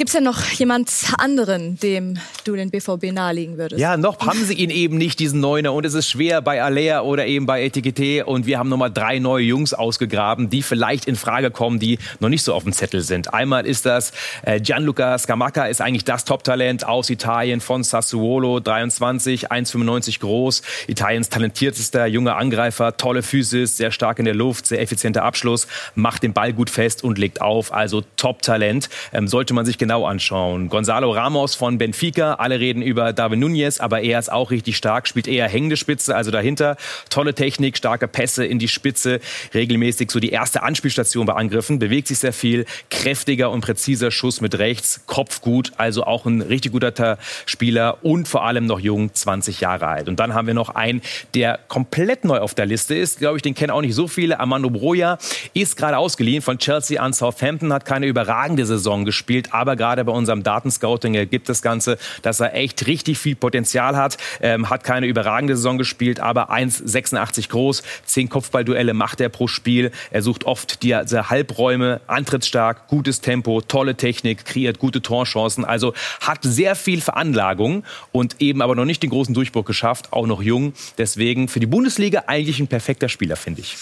Gibt 0.00 0.08
es 0.08 0.14
ja 0.14 0.22
noch 0.22 0.42
jemand 0.52 0.90
anderen, 1.18 1.78
dem 1.78 2.16
du 2.44 2.56
den 2.56 2.70
BVB 2.70 3.12
nahelegen 3.12 3.58
würdest? 3.58 3.78
Ja, 3.78 3.98
noch 3.98 4.18
haben 4.20 4.42
sie 4.46 4.54
ihn 4.54 4.70
eben 4.70 4.96
nicht, 4.96 5.18
diesen 5.18 5.40
Neuner. 5.40 5.74
Und 5.74 5.84
es 5.84 5.92
ist 5.92 6.08
schwer 6.08 6.40
bei 6.40 6.62
Alea 6.62 7.02
oder 7.02 7.26
eben 7.26 7.44
bei 7.44 7.62
Etikette. 7.62 8.24
Und 8.24 8.46
wir 8.46 8.58
haben 8.58 8.70
nochmal 8.70 8.90
drei 8.90 9.18
neue 9.18 9.44
Jungs 9.44 9.74
ausgegraben, 9.74 10.48
die 10.48 10.62
vielleicht 10.62 11.04
in 11.04 11.16
Frage 11.16 11.50
kommen, 11.50 11.80
die 11.80 11.98
noch 12.18 12.30
nicht 12.30 12.42
so 12.42 12.54
auf 12.54 12.62
dem 12.62 12.72
Zettel 12.72 13.02
sind. 13.02 13.34
Einmal 13.34 13.66
ist 13.66 13.84
das 13.84 14.12
äh, 14.40 14.58
Gianluca 14.58 15.18
Scamacca, 15.18 15.66
ist 15.66 15.82
eigentlich 15.82 16.06
das 16.06 16.24
Top-Talent 16.24 16.86
aus 16.86 17.10
Italien 17.10 17.60
von 17.60 17.82
Sassuolo, 17.82 18.58
23, 18.58 19.52
1,95 19.52 20.20
groß. 20.20 20.62
Italiens 20.86 21.28
talentiertester 21.28 22.06
junger 22.06 22.38
Angreifer, 22.38 22.96
tolle 22.96 23.22
Physis, 23.22 23.76
sehr 23.76 23.90
stark 23.90 24.18
in 24.18 24.24
der 24.24 24.34
Luft, 24.34 24.66
sehr 24.66 24.80
effizienter 24.80 25.24
Abschluss, 25.24 25.66
macht 25.94 26.22
den 26.22 26.32
Ball 26.32 26.54
gut 26.54 26.70
fest 26.70 27.04
und 27.04 27.18
legt 27.18 27.42
auf. 27.42 27.74
Also 27.74 28.02
Top-Talent. 28.16 28.88
Ähm, 29.12 29.28
sollte 29.28 29.52
man 29.52 29.66
sich 29.66 29.76
genau 29.76 29.89
genau 29.90 30.06
anschauen. 30.06 30.68
Gonzalo 30.68 31.10
Ramos 31.10 31.56
von 31.56 31.76
Benfica, 31.76 32.34
alle 32.34 32.60
reden 32.60 32.80
über 32.80 33.12
David 33.12 33.40
Nunez, 33.40 33.80
aber 33.80 34.02
er 34.02 34.20
ist 34.20 34.30
auch 34.30 34.52
richtig 34.52 34.76
stark, 34.76 35.08
spielt 35.08 35.26
eher 35.26 35.48
hängende 35.48 35.76
Spitze, 35.76 36.14
also 36.14 36.30
dahinter 36.30 36.76
tolle 37.08 37.34
Technik, 37.34 37.76
starke 37.76 38.06
Pässe 38.06 38.46
in 38.46 38.60
die 38.60 38.68
Spitze, 38.68 39.18
regelmäßig 39.52 40.12
so 40.12 40.20
die 40.20 40.30
erste 40.30 40.62
Anspielstation 40.62 41.26
bei 41.26 41.32
Angriffen, 41.32 41.80
bewegt 41.80 42.06
sich 42.06 42.20
sehr 42.20 42.32
viel, 42.32 42.66
kräftiger 42.88 43.50
und 43.50 43.62
präziser 43.62 44.12
Schuss 44.12 44.40
mit 44.40 44.60
rechts, 44.60 45.00
Kopf 45.06 45.40
gut, 45.40 45.72
also 45.76 46.04
auch 46.04 46.24
ein 46.24 46.40
richtig 46.40 46.70
guter 46.70 47.18
Spieler 47.44 47.98
und 48.04 48.28
vor 48.28 48.44
allem 48.44 48.66
noch 48.66 48.78
jung, 48.78 49.12
20 49.12 49.60
Jahre 49.60 49.88
alt. 49.88 50.08
Und 50.08 50.20
dann 50.20 50.34
haben 50.34 50.46
wir 50.46 50.54
noch 50.54 50.68
einen, 50.68 51.02
der 51.34 51.58
komplett 51.66 52.24
neu 52.24 52.38
auf 52.38 52.54
der 52.54 52.66
Liste 52.66 52.94
ist, 52.94 53.18
glaube 53.18 53.38
ich, 53.38 53.42
den 53.42 53.54
kennen 53.54 53.72
auch 53.72 53.80
nicht 53.80 53.96
so 53.96 54.06
viele, 54.06 54.38
Armando 54.38 54.70
Broja, 54.70 55.18
ist 55.52 55.76
gerade 55.76 55.98
ausgeliehen 55.98 56.42
von 56.42 56.58
Chelsea 56.58 57.02
an 57.02 57.12
Southampton, 57.12 57.72
hat 57.72 57.84
keine 57.84 58.06
überragende 58.06 58.64
Saison 58.64 59.04
gespielt, 59.04 59.48
aber 59.52 59.79
gerade 59.80 60.04
bei 60.04 60.12
unserem 60.12 60.42
Datenscouting 60.42 61.14
ergibt 61.14 61.48
das 61.48 61.62
Ganze, 61.62 61.96
dass 62.20 62.38
er 62.38 62.54
echt 62.54 62.86
richtig 62.86 63.16
viel 63.16 63.34
Potenzial 63.34 63.96
hat. 63.96 64.18
Ähm, 64.42 64.68
hat 64.68 64.84
keine 64.84 65.06
überragende 65.06 65.56
Saison 65.56 65.78
gespielt, 65.78 66.20
aber 66.20 66.52
1,86 66.52 67.48
groß, 67.48 67.82
10 68.04 68.28
Kopfballduelle 68.28 68.92
macht 68.92 69.22
er 69.22 69.30
pro 69.30 69.48
Spiel. 69.48 69.90
Er 70.10 70.20
sucht 70.20 70.44
oft 70.44 70.82
die 70.82 70.94
also 70.94 71.30
Halbräume, 71.30 72.02
antrittsstark, 72.08 72.88
gutes 72.88 73.22
Tempo, 73.22 73.62
tolle 73.62 73.94
Technik, 73.94 74.44
kreiert 74.44 74.78
gute 74.78 75.00
Torchancen. 75.00 75.64
Also 75.64 75.94
hat 76.20 76.40
sehr 76.42 76.74
viel 76.76 77.00
Veranlagung 77.00 77.84
und 78.12 78.42
eben 78.42 78.60
aber 78.60 78.74
noch 78.74 78.84
nicht 78.84 79.02
den 79.02 79.08
großen 79.08 79.32
Durchbruch 79.32 79.64
geschafft, 79.64 80.12
auch 80.12 80.26
noch 80.26 80.42
jung. 80.42 80.74
Deswegen 80.98 81.48
für 81.48 81.60
die 81.60 81.66
Bundesliga 81.66 82.24
eigentlich 82.26 82.60
ein 82.60 82.68
perfekter 82.68 83.08
Spieler, 83.08 83.36
finde 83.36 83.62
ich. 83.62 83.78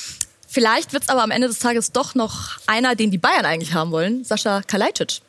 Vielleicht 0.51 0.95
wird 0.95 1.03
es 1.03 1.09
aber 1.11 1.23
am 1.23 1.31
Ende 1.31 1.47
des 1.47 1.59
Tages 1.59 1.93
doch 1.93 2.15
noch 2.15 2.59
einer, 2.67 2.95
den 2.95 3.11
die 3.11 3.19
Bayern 3.19 3.45
eigentlich 3.45 3.75
haben 3.75 3.91
wollen, 3.91 4.25
Sascha 4.25 4.63
Kalajdzic. 4.63 5.21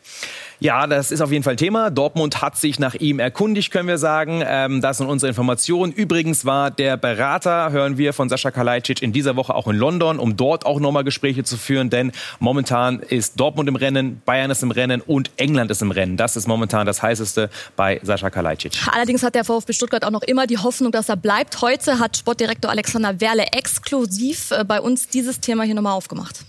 Ja, 0.62 0.88
das 0.88 1.12
ist 1.12 1.22
auf 1.22 1.32
jeden 1.32 1.44
Fall 1.46 1.56
Thema. 1.56 1.90
Dortmund 1.90 2.42
hat 2.42 2.58
sich 2.58 2.80
nach 2.80 2.94
ihm 2.94 3.20
erkundigt, 3.20 3.72
können 3.72 3.88
wir 3.88 3.98
sagen. 3.98 4.44
Ähm, 4.46 4.82
das 4.82 4.98
sind 4.98 5.08
unsere 5.08 5.30
Informationen. 5.30 5.94
Übrigens 5.94 6.44
war 6.44 6.70
der 6.70 6.98
Berater, 6.98 7.72
hören 7.72 7.98
wir 7.98 8.12
von 8.12 8.28
Sascha 8.28 8.52
Kalajdzic, 8.52 9.02
in 9.02 9.14
dieser 9.14 9.38
Woche 9.38 9.56
auch 9.56 9.70
in 9.70 9.78
London, 9.78 10.20
um 10.20 10.36
dort 10.36 10.66
auch 10.66 10.82
nochmal 10.82 11.06
Gespräche 11.06 11.46
zu 11.46 11.56
führen. 11.56 11.90
Denn 11.90 12.12
momentan 12.40 13.00
ist 13.00 13.40
Dortmund 13.40 13.70
im 13.70 13.78
Rennen, 13.78 14.22
Bayern 14.26 14.52
ist 14.52 14.62
im 14.62 14.72
Rennen 14.72 15.00
und 15.00 15.32
England 15.38 15.72
ist 15.72 15.82
im 15.82 15.92
Rennen. 15.92 16.18
Das 16.18 16.36
ist 16.36 16.46
momentan 16.46 16.86
das 16.86 17.02
Heißeste 17.02 17.50
bei 17.78 18.02
Sascha 18.04 18.30
Kalajdzic. 18.30 18.86
Allerdings 18.92 19.24
hat 19.24 19.36
der 19.36 19.46
VfB 19.46 19.72
Stuttgart 19.72 20.04
auch 20.04 20.12
noch 20.12 20.24
immer 20.24 20.46
die 20.46 20.58
Hoffnung, 20.58 20.92
dass 20.92 21.08
er 21.08 21.16
bleibt. 21.16 21.62
Heute 21.62 22.00
hat 22.00 22.18
Sportdirektor 22.18 22.70
Alexander 22.70 23.22
Werle 23.22 23.46
exklusiv 23.54 24.52
äh, 24.52 24.66
bei 24.66 24.82
uns 24.82 25.08
dieses 25.08 25.40
Thema 25.40 25.64
hier 25.64 25.76
nochmal 25.76 25.94
aufgemacht. 25.94 26.49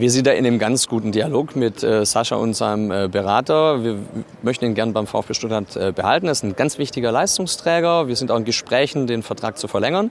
Wir 0.00 0.10
sind 0.10 0.26
da 0.26 0.30
in 0.30 0.46
einem 0.46 0.58
ganz 0.58 0.88
guten 0.88 1.12
Dialog 1.12 1.56
mit 1.56 1.82
äh, 1.82 2.06
Sascha 2.06 2.36
und 2.36 2.54
seinem 2.54 2.90
äh, 2.90 3.06
Berater. 3.06 3.84
Wir 3.84 3.98
möchten 4.40 4.64
ihn 4.64 4.74
gern 4.74 4.94
beim 4.94 5.06
VfB 5.06 5.34
Stuttgart 5.34 5.76
äh, 5.76 5.92
behalten. 5.92 6.24
Er 6.24 6.32
ist 6.32 6.42
ein 6.42 6.56
ganz 6.56 6.78
wichtiger 6.78 7.12
Leistungsträger. 7.12 8.08
Wir 8.08 8.16
sind 8.16 8.30
auch 8.30 8.38
in 8.38 8.46
Gesprächen, 8.46 9.06
den 9.06 9.22
Vertrag 9.22 9.58
zu 9.58 9.68
verlängern. 9.68 10.10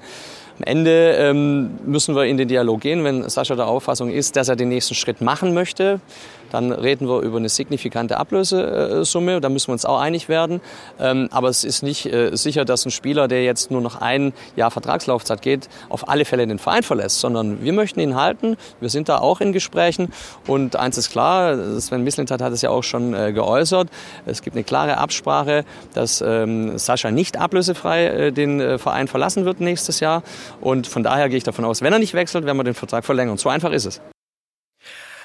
Am 0.59 0.63
Ende 0.63 1.15
ähm, 1.17 1.79
müssen 1.87 2.15
wir 2.15 2.25
in 2.25 2.37
den 2.37 2.47
Dialog 2.47 2.81
gehen, 2.81 3.03
wenn 3.03 3.27
Sascha 3.29 3.55
der 3.55 3.65
Auffassung 3.65 4.11
ist, 4.11 4.35
dass 4.35 4.47
er 4.47 4.55
den 4.55 4.69
nächsten 4.69 4.93
Schritt 4.93 5.21
machen 5.21 5.55
möchte. 5.55 6.01
Dann 6.51 6.71
reden 6.71 7.07
wir 7.07 7.21
über 7.21 7.37
eine 7.37 7.49
signifikante 7.49 8.17
Ablösesumme. 8.17 9.41
Da 9.41 9.49
müssen 9.49 9.67
wir 9.67 9.73
uns 9.73 9.85
auch 9.85 9.99
einig 9.99 10.29
werden. 10.29 10.61
Ähm, 10.99 11.29
aber 11.31 11.49
es 11.49 11.63
ist 11.63 11.83
nicht 11.83 12.05
äh, 12.05 12.35
sicher, 12.35 12.65
dass 12.65 12.85
ein 12.85 12.91
Spieler, 12.91 13.27
der 13.27 13.43
jetzt 13.43 13.71
nur 13.71 13.81
noch 13.81 14.01
ein 14.01 14.33
Jahr 14.55 14.71
Vertragslaufzeit 14.71 15.41
geht, 15.41 15.69
auf 15.89 16.09
alle 16.09 16.25
Fälle 16.25 16.47
den 16.47 16.59
Verein 16.59 16.83
verlässt, 16.83 17.19
sondern 17.19 17.63
wir 17.63 17.73
möchten 17.73 17.99
ihn 17.99 18.15
halten. 18.15 18.57
Wir 18.79 18.89
sind 18.89 19.09
da 19.09 19.19
auch 19.19 19.41
in 19.41 19.53
Gesprächen. 19.53 20.11
Und 20.47 20.75
eins 20.75 20.97
ist 20.97 21.11
klar, 21.11 21.79
Sven 21.79 22.03
Mislintat 22.03 22.41
hat 22.41 22.53
es 22.53 22.61
ja 22.61 22.69
auch 22.69 22.83
schon 22.83 23.13
äh, 23.13 23.31
geäußert. 23.33 23.89
Es 24.25 24.41
gibt 24.41 24.55
eine 24.55 24.63
klare 24.63 24.97
Absprache, 24.97 25.65
dass 25.93 26.21
ähm, 26.25 26.77
Sascha 26.77 27.11
nicht 27.11 27.37
ablösefrei 27.37 28.05
äh, 28.05 28.31
den 28.31 28.79
Verein 28.79 29.07
verlassen 29.07 29.45
wird 29.45 29.59
nächstes 29.59 29.99
Jahr. 29.99 30.23
Und 30.61 30.87
von 30.87 31.03
daher 31.03 31.29
gehe 31.29 31.37
ich 31.37 31.43
davon 31.43 31.65
aus, 31.65 31.81
wenn 31.81 31.93
er 31.93 31.99
nicht 31.99 32.13
wechselt, 32.13 32.45
werden 32.45 32.57
wir 32.57 32.63
den 32.63 32.73
Vertrag 32.73 33.05
verlängern. 33.05 33.37
So 33.37 33.49
einfach 33.49 33.71
ist 33.71 33.85
es. 33.85 34.01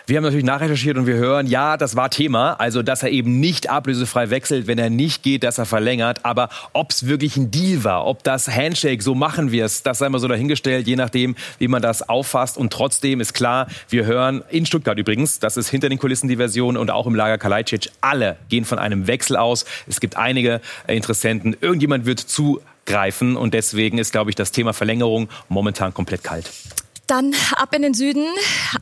Wir 0.06 0.18
haben 0.18 0.24
natürlich 0.24 0.44
nachrecherchiert 0.44 0.98
und 0.98 1.06
wir 1.06 1.14
hören, 1.14 1.46
ja, 1.46 1.78
das 1.78 1.96
war 1.96 2.10
Thema, 2.10 2.60
also 2.60 2.82
dass 2.82 3.02
er 3.02 3.08
eben 3.08 3.40
nicht 3.40 3.70
ablösefrei 3.70 4.28
wechselt, 4.28 4.66
wenn 4.66 4.78
er 4.78 4.90
nicht 4.90 5.22
geht, 5.22 5.44
dass 5.44 5.56
er 5.56 5.64
verlängert. 5.64 6.26
Aber 6.26 6.50
ob 6.74 6.90
es 6.90 7.06
wirklich 7.06 7.38
ein 7.38 7.50
Deal 7.50 7.84
war, 7.84 8.06
ob 8.06 8.22
das 8.22 8.46
Handshake, 8.46 9.02
so 9.02 9.14
machen 9.14 9.50
wir 9.50 9.64
es, 9.64 9.82
das 9.82 10.00
sei 10.00 10.10
mal 10.10 10.18
so 10.18 10.28
dahingestellt, 10.28 10.86
je 10.86 10.96
nachdem, 10.96 11.36
wie 11.58 11.68
man 11.68 11.80
das 11.80 12.06
auffasst. 12.06 12.58
Und 12.58 12.70
trotzdem 12.70 13.22
ist 13.22 13.32
klar, 13.32 13.66
wir 13.88 14.04
hören 14.04 14.44
in 14.50 14.66
Stuttgart 14.66 14.98
übrigens, 14.98 15.38
das 15.38 15.56
ist 15.56 15.70
hinter 15.70 15.88
den 15.88 15.98
Kulissen 15.98 16.28
die 16.28 16.36
Version 16.36 16.76
und 16.76 16.90
auch 16.90 17.06
im 17.06 17.14
Lager 17.14 17.38
Kalajdzic, 17.38 17.90
alle 18.02 18.36
gehen 18.50 18.66
von 18.66 18.78
einem 18.78 19.06
Wechsel 19.06 19.38
aus. 19.38 19.64
Es 19.86 20.00
gibt 20.00 20.18
einige 20.18 20.60
Interessenten. 20.86 21.56
Irgendjemand 21.62 22.04
wird 22.04 22.20
zugreifen 22.20 23.38
und 23.38 23.54
deswegen 23.54 23.96
ist, 23.96 24.12
glaube 24.12 24.28
ich, 24.28 24.36
das 24.36 24.52
Thema 24.52 24.74
Verlängerung 24.74 25.30
momentan 25.48 25.94
komplett 25.94 26.22
kalt. 26.22 26.50
Dann 27.14 27.32
ab 27.54 27.72
in 27.76 27.82
den 27.82 27.94
Süden, 27.94 28.26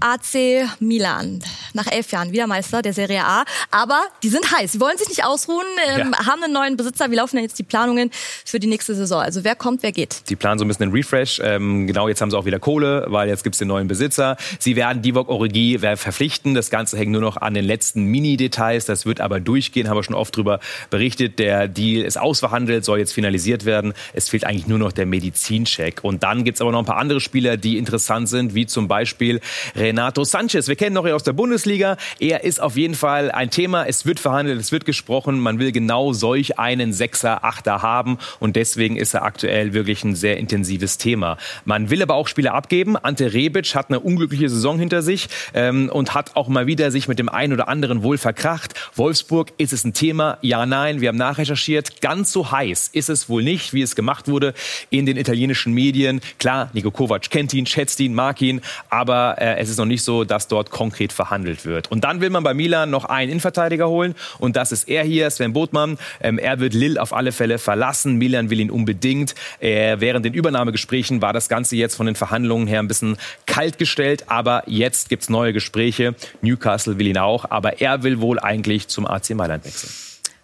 AC 0.00 0.66
Milan. 0.80 1.40
Nach 1.74 1.86
elf 1.86 2.12
Jahren 2.12 2.32
wieder 2.32 2.46
Meister 2.46 2.80
der 2.80 2.94
Serie 2.94 3.26
A. 3.26 3.44
Aber 3.70 4.00
die 4.22 4.30
sind 4.30 4.50
heiß. 4.50 4.72
Sie 4.72 4.80
wollen 4.80 4.96
sich 4.96 5.10
nicht 5.10 5.22
ausruhen, 5.22 5.66
ähm, 5.86 6.14
ja. 6.18 6.26
haben 6.26 6.42
einen 6.42 6.54
neuen 6.54 6.78
Besitzer. 6.78 7.10
Wie 7.10 7.16
laufen 7.16 7.36
denn 7.36 7.44
jetzt 7.44 7.58
die 7.58 7.62
Planungen 7.62 8.10
für 8.46 8.58
die 8.58 8.68
nächste 8.68 8.94
Saison? 8.94 9.20
Also 9.20 9.44
wer 9.44 9.54
kommt, 9.54 9.82
wer 9.82 9.92
geht? 9.92 10.22
Sie 10.24 10.34
planen 10.34 10.58
so 10.58 10.64
ein 10.64 10.68
bisschen 10.68 10.84
einen 10.84 10.92
Refresh. 10.92 11.42
Ähm, 11.44 11.86
genau, 11.86 12.08
jetzt 12.08 12.22
haben 12.22 12.30
sie 12.30 12.38
auch 12.38 12.46
wieder 12.46 12.58
Kohle, 12.58 13.04
weil 13.08 13.28
jetzt 13.28 13.44
gibt's 13.44 13.58
den 13.58 13.68
neuen 13.68 13.86
Besitzer. 13.86 14.38
Sie 14.58 14.76
werden 14.76 15.02
Divok 15.02 15.28
Origi 15.28 15.78
verpflichten. 15.78 16.54
Das 16.54 16.70
Ganze 16.70 16.96
hängt 16.96 17.12
nur 17.12 17.20
noch 17.20 17.36
an 17.36 17.52
den 17.52 17.66
letzten 17.66 18.06
Mini-Details. 18.06 18.86
Das 18.86 19.04
wird 19.04 19.20
aber 19.20 19.40
durchgehen, 19.40 19.90
haben 19.90 19.98
wir 19.98 20.04
schon 20.04 20.16
oft 20.16 20.34
drüber 20.34 20.58
berichtet. 20.88 21.38
Der 21.38 21.68
Deal 21.68 22.02
ist 22.02 22.18
ausverhandelt, 22.18 22.86
soll 22.86 22.98
jetzt 22.98 23.12
finalisiert 23.12 23.66
werden. 23.66 23.92
Es 24.14 24.30
fehlt 24.30 24.44
eigentlich 24.44 24.68
nur 24.68 24.78
noch 24.78 24.92
der 24.92 25.04
Medizincheck. 25.04 26.02
Und 26.02 26.22
dann 26.22 26.44
gibt's 26.44 26.62
aber 26.62 26.72
noch 26.72 26.78
ein 26.78 26.86
paar 26.86 26.96
andere 26.96 27.20
Spieler, 27.20 27.58
die 27.58 27.76
interessant 27.76 28.21
interessant 28.22 28.28
sind, 28.28 28.54
wie 28.54 28.66
zum 28.66 28.88
Beispiel 28.88 29.40
Renato 29.76 30.24
Sanchez. 30.24 30.68
Wir 30.68 30.76
kennen 30.76 30.94
noch 30.94 31.06
aus 31.06 31.22
der 31.22 31.32
Bundesliga. 31.32 31.96
Er 32.20 32.44
ist 32.44 32.60
auf 32.60 32.76
jeden 32.76 32.94
Fall 32.94 33.30
ein 33.30 33.50
Thema. 33.50 33.84
Es 33.86 34.06
wird 34.06 34.20
verhandelt, 34.20 34.60
es 34.60 34.72
wird 34.72 34.84
gesprochen. 34.84 35.40
Man 35.40 35.58
will 35.58 35.72
genau 35.72 36.12
solch 36.12 36.58
einen 36.58 36.92
Sechser, 36.92 37.44
Achter 37.44 37.82
haben 37.82 38.18
und 38.40 38.56
deswegen 38.56 38.96
ist 38.96 39.14
er 39.14 39.22
aktuell 39.22 39.72
wirklich 39.72 40.04
ein 40.04 40.14
sehr 40.14 40.36
intensives 40.36 40.98
Thema. 40.98 41.36
Man 41.64 41.90
will 41.90 42.02
aber 42.02 42.14
auch 42.14 42.28
Spieler 42.28 42.54
abgeben. 42.54 42.96
Ante 42.96 43.32
Rebic 43.32 43.74
hat 43.74 43.88
eine 43.88 44.00
unglückliche 44.00 44.48
Saison 44.48 44.78
hinter 44.78 45.02
sich 45.02 45.28
ähm, 45.54 45.90
und 45.92 46.14
hat 46.14 46.36
auch 46.36 46.48
mal 46.48 46.66
wieder 46.66 46.90
sich 46.90 47.08
mit 47.08 47.18
dem 47.18 47.28
einen 47.28 47.52
oder 47.52 47.68
anderen 47.68 48.02
wohl 48.02 48.18
verkracht. 48.18 48.74
Wolfsburg, 48.94 49.52
ist 49.58 49.72
es 49.72 49.84
ein 49.84 49.92
Thema? 49.92 50.38
Ja, 50.42 50.66
nein. 50.66 51.00
Wir 51.00 51.08
haben 51.08 51.16
nachrecherchiert. 51.16 52.00
Ganz 52.00 52.32
so 52.32 52.50
heiß 52.50 52.90
ist 52.92 53.08
es 53.08 53.28
wohl 53.28 53.42
nicht, 53.42 53.72
wie 53.72 53.82
es 53.82 53.96
gemacht 53.96 54.28
wurde 54.28 54.54
in 54.90 55.06
den 55.06 55.16
italienischen 55.16 55.72
Medien. 55.72 56.20
Klar, 56.38 56.70
Nico 56.72 56.90
Kovac 56.90 57.30
kennt 57.30 57.52
ihn, 57.54 57.66
schätzt 57.66 57.98
ihn 58.00 58.01
ihn, 58.02 58.14
mag 58.14 58.40
ihn, 58.42 58.60
aber 58.90 59.36
äh, 59.38 59.58
es 59.58 59.68
ist 59.68 59.78
noch 59.78 59.86
nicht 59.86 60.02
so, 60.02 60.24
dass 60.24 60.48
dort 60.48 60.70
konkret 60.70 61.12
verhandelt 61.12 61.64
wird. 61.64 61.90
Und 61.90 62.04
dann 62.04 62.20
will 62.20 62.30
man 62.30 62.42
bei 62.42 62.54
Milan 62.54 62.90
noch 62.90 63.04
einen 63.04 63.30
Innenverteidiger 63.30 63.88
holen 63.88 64.14
und 64.38 64.56
das 64.56 64.72
ist 64.72 64.88
er 64.88 65.04
hier, 65.04 65.30
Sven 65.30 65.52
Botmann. 65.52 65.98
Ähm, 66.20 66.38
er 66.38 66.60
wird 66.60 66.74
Lille 66.74 67.00
auf 67.00 67.12
alle 67.12 67.32
Fälle 67.32 67.58
verlassen. 67.58 68.16
Milan 68.16 68.50
will 68.50 68.60
ihn 68.60 68.70
unbedingt. 68.70 69.34
Äh, 69.60 69.96
während 70.00 70.24
den 70.24 70.34
Übernahmegesprächen 70.34 71.22
war 71.22 71.32
das 71.32 71.48
Ganze 71.48 71.76
jetzt 71.76 71.94
von 71.94 72.06
den 72.06 72.14
Verhandlungen 72.14 72.66
her 72.66 72.80
ein 72.80 72.88
bisschen 72.88 73.16
kalt 73.46 73.78
gestellt, 73.78 74.24
aber 74.28 74.64
jetzt 74.66 75.08
gibt 75.08 75.22
es 75.22 75.28
neue 75.28 75.52
Gespräche. 75.52 76.14
Newcastle 76.42 76.98
will 76.98 77.06
ihn 77.06 77.18
auch, 77.18 77.50
aber 77.50 77.80
er 77.80 78.02
will 78.02 78.20
wohl 78.20 78.38
eigentlich 78.38 78.88
zum 78.88 79.06
AC 79.06 79.30
Mailand 79.30 79.64
wechseln. 79.64 79.92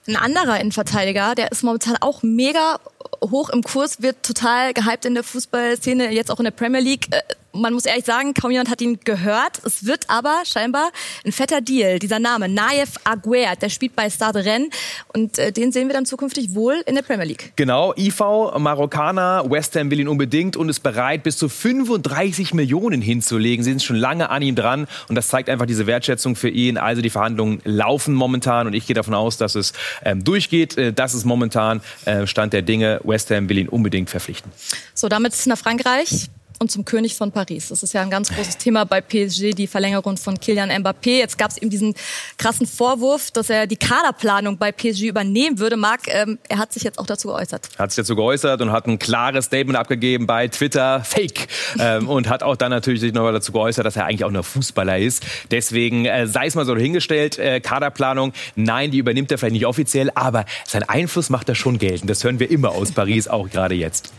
Ein 0.08 0.16
anderer 0.16 0.58
Innenverteidiger, 0.58 1.34
der 1.34 1.52
ist 1.52 1.62
momentan 1.62 1.96
auch 2.00 2.22
mega 2.22 2.80
hoch 3.22 3.50
im 3.50 3.62
Kurs, 3.62 4.00
wird 4.00 4.22
total 4.22 4.72
gehypt 4.72 5.04
in 5.04 5.12
der 5.12 5.22
Fußballszene, 5.22 6.10
jetzt 6.12 6.30
auch 6.30 6.38
in 6.38 6.44
der 6.44 6.50
Premier 6.50 6.80
League. 6.80 7.08
Man 7.52 7.72
muss 7.72 7.86
ehrlich 7.86 8.04
sagen, 8.04 8.34
kaum 8.34 8.50
jemand 8.50 8.70
hat 8.70 8.82
ihn 8.82 9.00
gehört. 9.04 9.60
Es 9.64 9.86
wird 9.86 10.10
aber 10.10 10.42
scheinbar 10.44 10.90
ein 11.24 11.32
fetter 11.32 11.62
Deal. 11.62 11.98
Dieser 11.98 12.18
Name, 12.18 12.46
Naif 12.48 12.96
Aguer, 13.04 13.56
der 13.56 13.70
spielt 13.70 13.96
bei 13.96 14.10
Stade 14.10 14.44
Rennes 14.44 14.68
und 15.14 15.38
äh, 15.38 15.50
den 15.50 15.72
sehen 15.72 15.88
wir 15.88 15.94
dann 15.94 16.04
zukünftig 16.04 16.54
wohl 16.54 16.82
in 16.84 16.94
der 16.94 17.02
Premier 17.02 17.24
League. 17.24 17.52
Genau, 17.56 17.94
IV, 17.96 18.20
Marokkaner, 18.58 19.44
West 19.48 19.76
Ham 19.76 19.90
will 19.90 19.98
ihn 19.98 20.08
unbedingt 20.08 20.56
und 20.56 20.68
ist 20.68 20.80
bereit, 20.80 21.22
bis 21.22 21.38
zu 21.38 21.48
35 21.48 22.52
Millionen 22.52 23.00
hinzulegen. 23.00 23.64
Sie 23.64 23.70
sind 23.70 23.82
schon 23.82 23.96
lange 23.96 24.28
an 24.28 24.42
ihm 24.42 24.54
dran 24.54 24.86
und 25.08 25.14
das 25.14 25.28
zeigt 25.28 25.48
einfach 25.48 25.66
diese 25.66 25.86
Wertschätzung 25.86 26.36
für 26.36 26.50
ihn. 26.50 26.76
Also 26.76 27.00
die 27.00 27.10
Verhandlungen 27.10 27.62
laufen 27.64 28.14
momentan 28.14 28.66
und 28.66 28.74
ich 28.74 28.86
gehe 28.86 28.94
davon 28.94 29.14
aus, 29.14 29.38
dass 29.38 29.54
es 29.54 29.72
ähm, 30.04 30.22
durchgeht. 30.22 30.76
Äh, 30.76 30.92
das 30.92 31.14
ist 31.14 31.24
momentan 31.24 31.80
äh, 32.04 32.26
Stand 32.26 32.52
der 32.52 32.62
Dinge. 32.62 33.00
West 33.04 33.30
Ham 33.30 33.48
will 33.48 33.56
ihn 33.56 33.68
unbedingt 33.68 34.10
verpflichten. 34.10 34.52
So, 34.92 35.08
damit 35.08 35.34
nach 35.46 35.58
Frankreich 35.58 36.28
und 36.58 36.70
zum 36.70 36.84
König 36.84 37.14
von 37.14 37.32
Paris. 37.32 37.68
Das 37.68 37.82
ist 37.82 37.94
ja 37.94 38.02
ein 38.02 38.10
ganz 38.10 38.34
großes 38.34 38.58
Thema 38.58 38.84
bei 38.84 39.00
PSG, 39.00 39.54
die 39.54 39.66
Verlängerung 39.66 40.16
von 40.16 40.38
Kilian 40.38 40.70
Mbappé. 40.70 41.18
Jetzt 41.18 41.38
gab 41.38 41.50
es 41.50 41.58
eben 41.58 41.70
diesen 41.70 41.94
krassen 42.36 42.66
Vorwurf, 42.66 43.30
dass 43.30 43.50
er 43.50 43.66
die 43.66 43.76
Kaderplanung 43.76 44.58
bei 44.58 44.72
PSG 44.72 45.04
übernehmen 45.04 45.58
würde. 45.58 45.76
Marc, 45.76 46.08
ähm, 46.08 46.38
er 46.48 46.58
hat 46.58 46.72
sich 46.72 46.82
jetzt 46.82 46.98
auch 46.98 47.06
dazu 47.06 47.28
geäußert. 47.28 47.68
Hat 47.78 47.92
sich 47.92 48.02
dazu 48.02 48.16
geäußert 48.16 48.60
und 48.60 48.72
hat 48.72 48.86
ein 48.86 48.98
klares 48.98 49.46
Statement 49.46 49.78
abgegeben 49.78 50.26
bei 50.26 50.48
Twitter, 50.48 51.02
Fake. 51.04 51.48
ähm, 51.78 52.08
und 52.08 52.28
hat 52.28 52.42
auch 52.42 52.56
dann 52.56 52.70
natürlich 52.70 53.00
sich 53.00 53.12
nochmal 53.12 53.32
dazu 53.32 53.52
geäußert, 53.52 53.86
dass 53.86 53.96
er 53.96 54.06
eigentlich 54.06 54.24
auch 54.24 54.30
nur 54.30 54.42
Fußballer 54.42 54.98
ist. 54.98 55.24
Deswegen 55.50 56.06
äh, 56.06 56.26
sei 56.26 56.46
es 56.46 56.54
mal 56.54 56.66
so 56.66 56.76
hingestellt, 56.76 57.38
äh, 57.38 57.60
Kaderplanung, 57.60 58.32
nein, 58.56 58.90
die 58.90 58.98
übernimmt 58.98 59.30
er 59.30 59.38
vielleicht 59.38 59.52
nicht 59.52 59.66
offiziell, 59.66 60.10
aber 60.14 60.44
sein 60.66 60.82
Einfluss 60.82 61.30
macht 61.30 61.48
er 61.48 61.54
schon 61.54 61.78
geltend. 61.78 62.10
Das 62.10 62.24
hören 62.24 62.40
wir 62.40 62.50
immer 62.50 62.70
aus 62.70 62.92
Paris, 62.92 63.28
auch 63.28 63.48
gerade 63.48 63.74
jetzt 63.74 64.12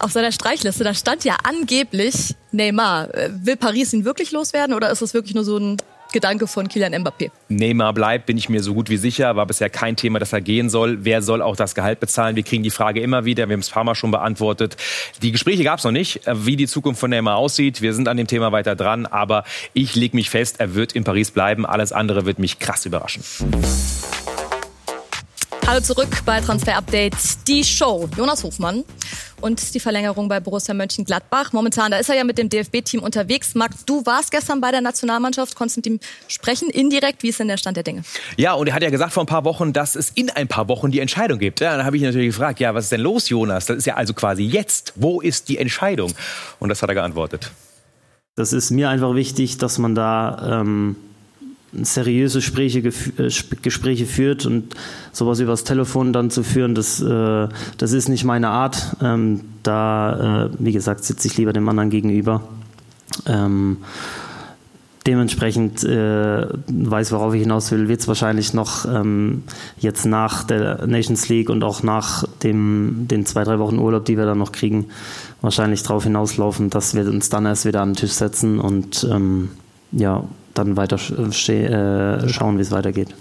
auf 0.00 0.12
seiner 0.12 0.32
Streichliste, 0.32 0.84
da 0.84 0.94
stand 0.94 1.24
ja 1.24 1.36
angeblich 1.44 2.34
Neymar. 2.52 3.14
Äh, 3.14 3.30
will 3.44 3.56
Paris 3.56 3.92
ihn 3.92 4.04
wirklich 4.04 4.32
loswerden 4.32 4.74
oder 4.74 4.90
ist 4.90 5.02
das 5.02 5.14
wirklich 5.14 5.34
nur 5.34 5.44
so 5.44 5.58
ein 5.58 5.76
Gedanke 6.12 6.46
von 6.46 6.68
Kylian 6.68 6.92
Mbappé. 6.94 7.30
Neymar 7.48 7.92
bleibt, 7.92 8.26
bin 8.26 8.36
ich 8.36 8.48
mir 8.48 8.62
so 8.62 8.74
gut 8.74 8.90
wie 8.90 8.96
sicher. 8.96 9.36
War 9.36 9.46
bisher 9.46 9.70
kein 9.70 9.96
Thema, 9.96 10.18
dass 10.18 10.32
er 10.32 10.40
gehen 10.40 10.68
soll. 10.68 11.04
Wer 11.04 11.22
soll 11.22 11.40
auch 11.40 11.56
das 11.56 11.74
Gehalt 11.74 12.00
bezahlen? 12.00 12.36
Wir 12.36 12.42
kriegen 12.42 12.62
die 12.62 12.70
Frage 12.70 13.00
immer 13.00 13.24
wieder. 13.24 13.48
Wir 13.48 13.52
haben 13.52 13.60
es 13.60 13.70
ein 13.70 13.74
paar 13.74 13.84
Mal 13.84 13.94
schon 13.94 14.10
beantwortet. 14.10 14.76
Die 15.22 15.30
Gespräche 15.32 15.62
gab 15.62 15.78
es 15.78 15.84
noch 15.84 15.92
nicht, 15.92 16.26
äh, 16.26 16.46
wie 16.46 16.56
die 16.56 16.66
Zukunft 16.66 17.00
von 17.00 17.10
Neymar 17.10 17.36
aussieht. 17.36 17.80
Wir 17.80 17.94
sind 17.94 18.08
an 18.08 18.16
dem 18.16 18.26
Thema 18.26 18.52
weiter 18.52 18.74
dran. 18.74 19.06
Aber 19.06 19.44
ich 19.72 19.94
lege 19.94 20.16
mich 20.16 20.30
fest, 20.30 20.56
er 20.58 20.74
wird 20.74 20.92
in 20.92 21.04
Paris 21.04 21.30
bleiben. 21.30 21.64
Alles 21.64 21.92
andere 21.92 22.26
wird 22.26 22.38
mich 22.38 22.58
krass 22.58 22.86
überraschen. 22.86 23.22
Hallo 25.70 25.80
zurück 25.80 26.22
bei 26.26 26.40
Transfer 26.40 26.76
Update. 26.76 27.14
Die 27.46 27.62
Show. 27.62 28.08
Jonas 28.16 28.42
Hofmann 28.42 28.82
und 29.40 29.72
die 29.72 29.78
Verlängerung 29.78 30.28
bei 30.28 30.40
Borussia 30.40 30.74
Mönchengladbach. 30.74 31.52
Momentan, 31.52 31.92
da 31.92 31.98
ist 31.98 32.08
er 32.10 32.16
ja 32.16 32.24
mit 32.24 32.38
dem 32.38 32.48
DFB-Team 32.48 33.00
unterwegs. 33.00 33.54
Marc, 33.54 33.70
du 33.86 34.04
warst 34.04 34.32
gestern 34.32 34.60
bei 34.60 34.72
der 34.72 34.80
Nationalmannschaft, 34.80 35.54
konntest 35.54 35.76
mit 35.76 35.86
ihm 35.86 36.00
sprechen, 36.26 36.70
indirekt. 36.70 37.22
Wie 37.22 37.28
ist 37.28 37.38
denn 37.38 37.46
der 37.46 37.56
Stand 37.56 37.76
der 37.76 37.84
Dinge? 37.84 38.02
Ja, 38.36 38.54
und 38.54 38.66
er 38.66 38.74
hat 38.74 38.82
ja 38.82 38.90
gesagt 38.90 39.12
vor 39.12 39.22
ein 39.22 39.26
paar 39.26 39.44
Wochen, 39.44 39.72
dass 39.72 39.94
es 39.94 40.10
in 40.10 40.28
ein 40.30 40.48
paar 40.48 40.66
Wochen 40.66 40.90
die 40.90 40.98
Entscheidung 40.98 41.38
gibt. 41.38 41.60
Ja, 41.60 41.76
dann 41.76 41.86
habe 41.86 41.96
ich 41.96 42.02
natürlich 42.02 42.30
gefragt, 42.30 42.58
ja, 42.58 42.74
was 42.74 42.86
ist 42.86 42.90
denn 42.90 43.02
los, 43.02 43.28
Jonas? 43.28 43.66
Das 43.66 43.76
ist 43.76 43.86
ja 43.86 43.94
also 43.94 44.12
quasi 44.12 44.42
jetzt. 44.42 44.94
Wo 44.96 45.20
ist 45.20 45.48
die 45.48 45.58
Entscheidung? 45.58 46.12
Und 46.58 46.70
das 46.70 46.82
hat 46.82 46.88
er 46.88 46.96
geantwortet. 46.96 47.52
Das 48.34 48.52
ist 48.52 48.72
mir 48.72 48.90
einfach 48.90 49.14
wichtig, 49.14 49.58
dass 49.58 49.78
man 49.78 49.94
da 49.94 50.62
ähm, 50.62 50.96
seriöse 51.72 52.38
Gespräche, 52.38 52.78
äh, 52.78 53.30
Gespräche 53.62 54.06
führt 54.06 54.46
und 54.46 54.74
sowas 55.12 55.40
übers 55.40 55.64
Telefon 55.64 56.12
dann 56.12 56.30
zu 56.30 56.42
führen, 56.42 56.74
das, 56.74 57.00
äh, 57.00 57.48
das 57.78 57.92
ist 57.92 58.08
nicht 58.08 58.24
meine 58.24 58.48
Art. 58.48 58.96
Ähm, 59.02 59.42
da, 59.62 60.46
äh, 60.46 60.50
wie 60.58 60.72
gesagt, 60.72 61.04
sitze 61.04 61.28
ich 61.28 61.36
lieber 61.36 61.52
dem 61.52 61.68
anderen 61.68 61.90
gegenüber. 61.90 62.42
Ähm, 63.26 63.78
dementsprechend 65.06 65.82
äh, 65.84 66.46
weiß, 66.68 67.12
worauf 67.12 67.34
ich 67.34 67.42
hinaus 67.42 67.70
will, 67.70 67.88
wird 67.88 68.00
es 68.00 68.08
wahrscheinlich 68.08 68.52
noch 68.52 68.84
ähm, 68.84 69.44
jetzt 69.78 70.04
nach 70.04 70.44
der 70.44 70.86
Nations 70.86 71.28
League 71.28 71.50
und 71.50 71.64
auch 71.64 71.82
nach 71.82 72.24
dem, 72.42 73.06
den 73.08 73.24
zwei, 73.26 73.44
drei 73.44 73.58
Wochen 73.58 73.78
Urlaub, 73.78 74.04
die 74.04 74.18
wir 74.18 74.26
dann 74.26 74.38
noch 74.38 74.52
kriegen, 74.52 74.86
wahrscheinlich 75.40 75.82
darauf 75.82 76.04
hinauslaufen, 76.04 76.68
dass 76.68 76.94
wir 76.94 77.08
uns 77.08 77.28
dann 77.28 77.46
erst 77.46 77.64
wieder 77.64 77.80
an 77.80 77.90
den 77.90 77.96
Tisch 77.96 78.12
setzen 78.12 78.60
und 78.60 79.06
ähm, 79.10 79.50
ja, 79.92 80.24
dann 80.60 80.76
weiter 80.76 80.96
äh, 80.96 82.28
schauen, 82.28 82.58
wie 82.58 82.62
es 82.62 82.70
weitergeht. 82.70 83.14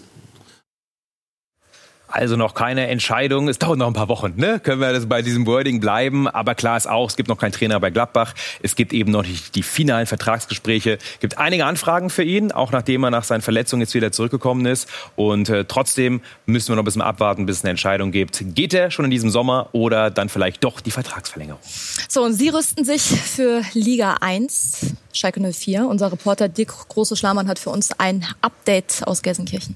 Also 2.12 2.36
noch 2.36 2.56
keine 2.56 2.88
Entscheidung. 2.88 3.48
Es 3.48 3.60
dauert 3.60 3.78
noch 3.78 3.86
ein 3.86 3.94
paar 3.94 4.10
Wochen, 4.10 4.34
ne? 4.36 4.60
Können 4.60 4.82
wir 4.82 4.92
das 4.92 5.06
bei 5.06 5.22
diesem 5.22 5.46
Wording 5.46 5.80
bleiben? 5.80 6.28
Aber 6.28 6.56
klar 6.56 6.76
ist 6.76 6.90
auch, 6.90 7.08
es 7.08 7.16
gibt 7.16 7.30
noch 7.30 7.38
keinen 7.38 7.52
Trainer 7.52 7.80
bei 7.80 7.92
Gladbach. 7.92 8.34
Es 8.64 8.76
gibt 8.76 8.94
eben 8.94 9.12
noch 9.12 9.24
nicht 9.24 9.54
die 9.54 9.62
finalen 9.62 10.08
Vertragsgespräche. 10.08 10.98
Es 11.14 11.20
gibt 11.20 11.38
einige 11.38 11.66
Anfragen 11.66 12.10
für 12.10 12.24
ihn, 12.24 12.52
auch 12.52 12.72
nachdem 12.72 13.04
er 13.04 13.12
nach 13.12 13.24
seinen 13.24 13.42
Verletzungen 13.42 13.82
jetzt 13.82 13.94
wieder 13.94 14.12
zurückgekommen 14.12 14.66
ist. 14.66 14.90
Und 15.16 15.50
äh, 15.50 15.66
trotzdem 15.66 16.22
müssen 16.48 16.70
wir 16.70 16.78
noch 16.78 16.82
ein 16.82 16.86
bisschen 16.86 17.04
abwarten, 17.04 17.46
bis 17.46 17.58
es 17.58 17.64
eine 17.64 17.72
Entscheidung 17.72 18.12
gibt. 18.12 18.44
Geht 18.56 18.74
er 18.74 18.90
schon 18.90 19.06
in 19.06 19.12
diesem 19.12 19.30
Sommer 19.30 19.70
oder 19.74 20.10
dann 20.10 20.30
vielleicht 20.30 20.64
doch 20.64 20.82
die 20.82 20.92
Vertragsverlängerung? 20.92 21.62
So, 22.08 22.24
und 22.24 22.34
Sie 22.34 22.50
rüsten 22.50 22.86
sich 22.86 23.04
für 23.04 23.62
Liga 23.74 24.16
1, 24.22 24.96
Schalke 25.14 25.40
04. 25.40 25.88
Unser 25.88 26.12
Reporter 26.12 26.50
Dick 26.50 26.70
Große-Schlamann 26.70 27.48
hat 27.48 27.60
für 27.60 27.70
uns 27.70 27.92
ein 28.00 28.26
Update 28.42 29.04
aus 29.06 29.22
Gelsenkirchen. 29.22 29.76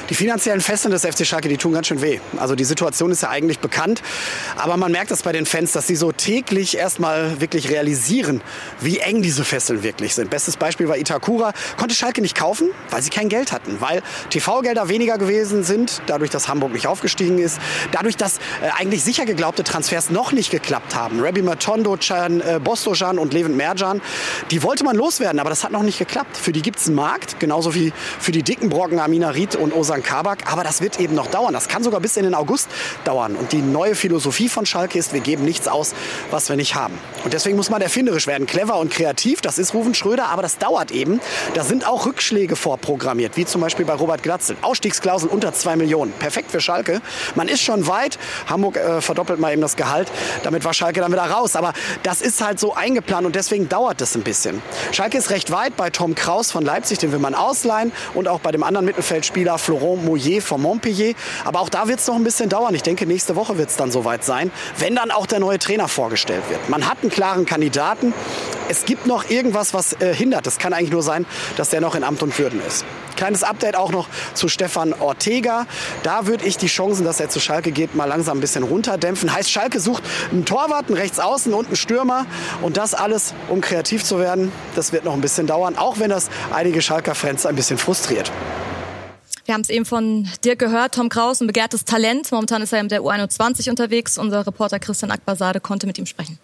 Die 0.11 0.15
finanziellen 0.15 0.59
Fesseln 0.59 0.91
des 0.91 1.05
FC 1.05 1.25
Schalke, 1.25 1.47
die 1.47 1.55
tun 1.55 1.71
ganz 1.71 1.87
schön 1.87 2.01
weh. 2.01 2.19
Also 2.35 2.53
die 2.53 2.65
Situation 2.65 3.11
ist 3.11 3.21
ja 3.21 3.29
eigentlich 3.29 3.59
bekannt, 3.59 4.01
aber 4.57 4.75
man 4.75 4.91
merkt 4.91 5.09
das 5.09 5.23
bei 5.23 5.31
den 5.31 5.45
Fans, 5.45 5.71
dass 5.71 5.87
sie 5.87 5.95
so 5.95 6.11
täglich 6.11 6.75
erstmal 6.75 7.39
wirklich 7.39 7.69
realisieren, 7.69 8.41
wie 8.81 8.97
eng 8.97 9.21
diese 9.21 9.45
Fesseln 9.45 9.83
wirklich 9.83 10.13
sind. 10.13 10.29
Bestes 10.29 10.57
Beispiel 10.57 10.89
war 10.89 10.97
Itakura, 10.97 11.53
konnte 11.77 11.95
Schalke 11.95 12.21
nicht 12.21 12.35
kaufen, 12.35 12.71
weil 12.89 13.01
sie 13.01 13.09
kein 13.09 13.29
Geld 13.29 13.53
hatten, 13.53 13.79
weil 13.79 14.03
TV-Gelder 14.31 14.89
weniger 14.89 15.17
gewesen 15.17 15.63
sind, 15.63 16.01
dadurch, 16.07 16.29
dass 16.29 16.49
Hamburg 16.49 16.73
nicht 16.73 16.87
aufgestiegen 16.87 17.39
ist, 17.39 17.61
dadurch, 17.93 18.17
dass 18.17 18.39
äh, 18.39 18.69
eigentlich 18.77 19.05
sicher 19.05 19.25
geglaubte 19.25 19.63
Transfers 19.63 20.09
noch 20.09 20.33
nicht 20.33 20.51
geklappt 20.51 20.93
haben. 20.93 21.21
Rabbi 21.21 21.41
Matondo, 21.41 21.95
Can, 21.95 22.41
äh, 22.41 22.59
Bostojan 22.61 23.17
und 23.17 23.31
Levent 23.33 23.55
Merjan, 23.55 24.01
die 24.51 24.61
wollte 24.61 24.83
man 24.83 24.97
loswerden, 24.97 25.39
aber 25.39 25.49
das 25.49 25.63
hat 25.63 25.71
noch 25.71 25.83
nicht 25.83 25.99
geklappt. 25.99 26.35
Für 26.35 26.51
die 26.51 26.61
gibt 26.61 26.79
es 26.79 26.87
einen 26.87 26.97
Markt, 26.97 27.39
genauso 27.39 27.73
wie 27.75 27.93
für 28.19 28.33
die 28.33 28.43
dicken 28.43 28.67
Brocken 28.67 28.99
Amina 28.99 29.29
Ried 29.29 29.55
und 29.55 29.73
Osan 29.73 30.00
Stefan 30.01 30.03
Kabak. 30.03 30.51
Aber 30.51 30.63
das 30.63 30.81
wird 30.81 30.99
eben 30.99 31.15
noch 31.15 31.27
dauern. 31.27 31.53
Das 31.53 31.67
kann 31.67 31.83
sogar 31.83 31.99
bis 31.99 32.17
in 32.17 32.23
den 32.23 32.33
August 32.33 32.67
dauern. 33.03 33.35
Und 33.35 33.51
die 33.51 33.61
neue 33.61 33.95
Philosophie 33.95 34.49
von 34.49 34.65
Schalke 34.65 34.97
ist, 34.97 35.13
wir 35.13 35.21
geben 35.21 35.45
nichts 35.45 35.67
aus, 35.67 35.93
was 36.29 36.49
wir 36.49 36.55
nicht 36.55 36.75
haben. 36.75 36.97
Und 37.23 37.33
deswegen 37.33 37.57
muss 37.57 37.69
man 37.69 37.81
erfinderisch 37.81 38.27
werden, 38.27 38.47
clever 38.47 38.77
und 38.77 38.91
kreativ. 38.91 39.41
Das 39.41 39.57
ist 39.57 39.73
Rufen 39.73 39.93
Schröder, 39.93 40.29
aber 40.29 40.41
das 40.41 40.57
dauert 40.57 40.91
eben. 40.91 41.21
Da 41.53 41.63
sind 41.63 41.87
auch 41.87 42.05
Rückschläge 42.05 42.55
vorprogrammiert, 42.55 43.37
wie 43.37 43.45
zum 43.45 43.61
Beispiel 43.61 43.85
bei 43.85 43.93
Robert 43.93 44.23
Glatzel. 44.23 44.57
Ausstiegsklausel 44.61 45.29
unter 45.29 45.53
2 45.53 45.75
Millionen. 45.75 46.11
Perfekt 46.13 46.51
für 46.51 46.61
Schalke. 46.61 47.01
Man 47.35 47.47
ist 47.47 47.61
schon 47.61 47.87
weit. 47.87 48.17
Hamburg 48.47 48.77
äh, 48.77 49.01
verdoppelt 49.01 49.39
mal 49.39 49.51
eben 49.51 49.61
das 49.61 49.75
Gehalt. 49.75 50.11
Damit 50.43 50.65
war 50.65 50.73
Schalke 50.73 50.99
dann 50.99 51.11
wieder 51.11 51.23
raus. 51.23 51.55
Aber 51.55 51.73
das 52.03 52.21
ist 52.21 52.41
halt 52.41 52.59
so 52.59 52.73
eingeplant 52.73 53.25
und 53.25 53.35
deswegen 53.35 53.69
dauert 53.69 54.01
das 54.01 54.15
ein 54.15 54.23
bisschen. 54.23 54.61
Schalke 54.91 55.17
ist 55.17 55.29
recht 55.29 55.51
weit 55.51 55.75
bei 55.77 55.89
Tom 55.89 56.15
Kraus 56.15 56.51
von 56.51 56.63
Leipzig, 56.63 56.99
den 56.99 57.11
will 57.11 57.19
man 57.19 57.35
ausleihen. 57.35 57.91
Und 58.13 58.27
auch 58.27 58.39
bei 58.39 58.51
dem 58.51 58.63
anderen 58.63 58.85
Mittelfeldspieler 58.85 59.57
Florent 59.57 59.90
Moyer 59.95 60.41
von 60.41 60.61
Montpellier. 60.61 61.13
Aber 61.45 61.61
auch 61.61 61.69
da 61.69 61.87
wird 61.87 61.99
es 61.99 62.07
noch 62.07 62.15
ein 62.15 62.23
bisschen 62.23 62.49
dauern. 62.49 62.73
Ich 62.75 62.83
denke, 62.83 63.05
nächste 63.05 63.35
Woche 63.35 63.57
wird 63.57 63.69
es 63.69 63.77
dann 63.77 63.91
soweit 63.91 64.23
sein, 64.23 64.51
wenn 64.77 64.95
dann 64.95 65.11
auch 65.11 65.25
der 65.25 65.39
neue 65.39 65.59
Trainer 65.59 65.87
vorgestellt 65.87 66.43
wird. 66.49 66.69
Man 66.69 66.87
hat 66.87 66.97
einen 67.01 67.11
klaren 67.11 67.45
Kandidaten. 67.45 68.13
Es 68.69 68.85
gibt 68.85 69.05
noch 69.05 69.29
irgendwas, 69.29 69.73
was 69.73 69.93
äh, 70.01 70.13
hindert. 70.13 70.47
Es 70.47 70.57
kann 70.57 70.73
eigentlich 70.73 70.91
nur 70.91 71.03
sein, 71.03 71.25
dass 71.57 71.69
der 71.69 71.81
noch 71.81 71.95
in 71.95 72.03
Amt 72.03 72.23
und 72.23 72.37
Würden 72.37 72.61
ist. 72.65 72.85
Kleines 73.15 73.43
Update 73.43 73.75
auch 73.75 73.91
noch 73.91 74.07
zu 74.33 74.47
Stefan 74.47 74.93
Ortega. 74.93 75.67
Da 76.03 76.27
würde 76.27 76.45
ich 76.45 76.57
die 76.57 76.67
Chancen, 76.67 77.05
dass 77.05 77.19
er 77.19 77.29
zu 77.29 77.39
Schalke 77.39 77.71
geht, 77.71 77.95
mal 77.95 78.05
langsam 78.05 78.37
ein 78.37 78.41
bisschen 78.41 78.63
runterdämpfen. 78.63 79.33
Heißt, 79.33 79.51
Schalke 79.51 79.79
sucht 79.79 80.03
einen 80.31 80.45
Torwart, 80.45 80.87
einen 80.87 80.97
Rechtsaußen 80.97 81.53
und 81.53 81.67
einen 81.67 81.75
Stürmer. 81.75 82.25
Und 82.61 82.77
das 82.77 82.93
alles, 82.93 83.33
um 83.49 83.61
kreativ 83.61 84.03
zu 84.03 84.19
werden, 84.19 84.51
das 84.75 84.93
wird 84.93 85.05
noch 85.05 85.13
ein 85.13 85.21
bisschen 85.21 85.47
dauern. 85.47 85.77
Auch 85.77 85.99
wenn 85.99 86.09
das 86.09 86.29
einige 86.51 86.81
Schalker-Fans 86.81 87.45
ein 87.45 87.55
bisschen 87.55 87.77
frustriert. 87.77 88.31
Wir 89.45 89.53
haben 89.53 89.61
es 89.61 89.69
eben 89.69 89.85
von 89.85 90.27
dir 90.43 90.55
gehört, 90.55 90.95
Tom 90.95 91.09
Kraus, 91.09 91.41
ein 91.41 91.47
begehrtes 91.47 91.85
Talent. 91.85 92.31
Momentan 92.31 92.61
ist 92.61 92.73
er 92.73 92.79
in 92.79 92.89
der 92.89 93.01
U21 93.01 93.69
unterwegs. 93.69 94.17
Unser 94.17 94.45
Reporter 94.45 94.79
Christian 94.79 95.11
Akbasade 95.11 95.59
konnte 95.59 95.87
mit 95.87 95.97
ihm 95.97 96.05
sprechen. 96.05 96.37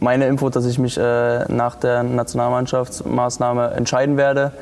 Meine 0.00 0.26
Info, 0.26 0.48
dass 0.48 0.66
ich 0.66 0.78
mich 0.78 0.96
äh, 0.98 1.44
nach 1.52 1.76
der 1.76 2.02
Nationalmannschaftsmaßnahme 2.02 3.72
entscheiden 3.72 4.16
werde. 4.16 4.52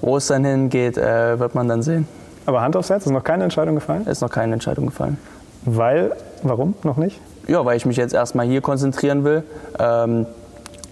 Wo 0.00 0.18
es 0.18 0.26
dann 0.26 0.44
hingeht, 0.44 0.98
äh, 0.98 1.38
wird 1.38 1.54
man 1.54 1.66
dann 1.66 1.82
sehen. 1.82 2.06
Aber 2.46 2.60
Hand 2.60 2.76
aufs 2.76 2.90
Herz, 2.90 3.06
ist 3.06 3.12
noch 3.12 3.24
keine 3.24 3.44
Entscheidung 3.44 3.74
gefallen? 3.74 4.06
Ist 4.06 4.20
noch 4.20 4.30
keine 4.30 4.52
Entscheidung 4.52 4.86
gefallen. 4.86 5.16
Weil, 5.64 6.14
warum 6.42 6.74
noch 6.82 6.98
nicht? 6.98 7.20
Ja, 7.48 7.64
weil 7.64 7.76
ich 7.76 7.86
mich 7.86 7.96
jetzt 7.96 8.12
erstmal 8.12 8.46
hier 8.46 8.60
konzentrieren 8.60 9.24
will 9.24 9.44
ähm, 9.78 10.26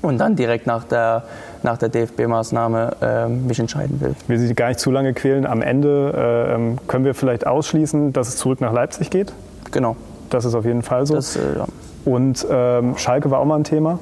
und 0.02 0.18
dann 0.18 0.36
direkt 0.36 0.66
nach 0.66 0.84
der 0.84 1.24
nach 1.62 1.78
der 1.78 1.88
DFB-Maßnahme 1.88 2.96
äh, 3.00 3.28
mich 3.28 3.58
entscheiden 3.58 4.00
will. 4.00 4.14
Ich 4.20 4.28
will 4.28 4.38
Sie 4.38 4.54
gar 4.54 4.68
nicht 4.68 4.80
zu 4.80 4.90
lange 4.90 5.14
quälen. 5.14 5.46
Am 5.46 5.62
Ende 5.62 6.12
äh, 6.14 6.54
ähm, 6.54 6.78
können 6.88 7.04
wir 7.04 7.14
vielleicht 7.14 7.46
ausschließen, 7.46 8.12
dass 8.12 8.28
es 8.28 8.36
zurück 8.36 8.60
nach 8.60 8.72
Leipzig 8.72 9.10
geht? 9.10 9.32
Genau. 9.70 9.96
Das 10.28 10.44
ist 10.44 10.54
auf 10.54 10.64
jeden 10.64 10.82
Fall 10.82 11.06
so. 11.06 11.14
Das, 11.14 11.36
äh, 11.36 11.40
ja. 11.56 11.66
Und 12.04 12.44
ähm, 12.50 12.96
Schalke 12.96 13.30
war 13.30 13.38
auch 13.38 13.44
mal 13.44 13.56
ein 13.56 13.64
Thema. 13.64 14.00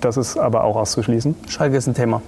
Das 0.00 0.16
ist 0.16 0.36
aber 0.36 0.64
auch 0.64 0.76
auszuschließen. 0.76 1.34
Schalke 1.48 1.76
ist 1.76 1.86
ein 1.86 1.94
Thema. 1.94 2.22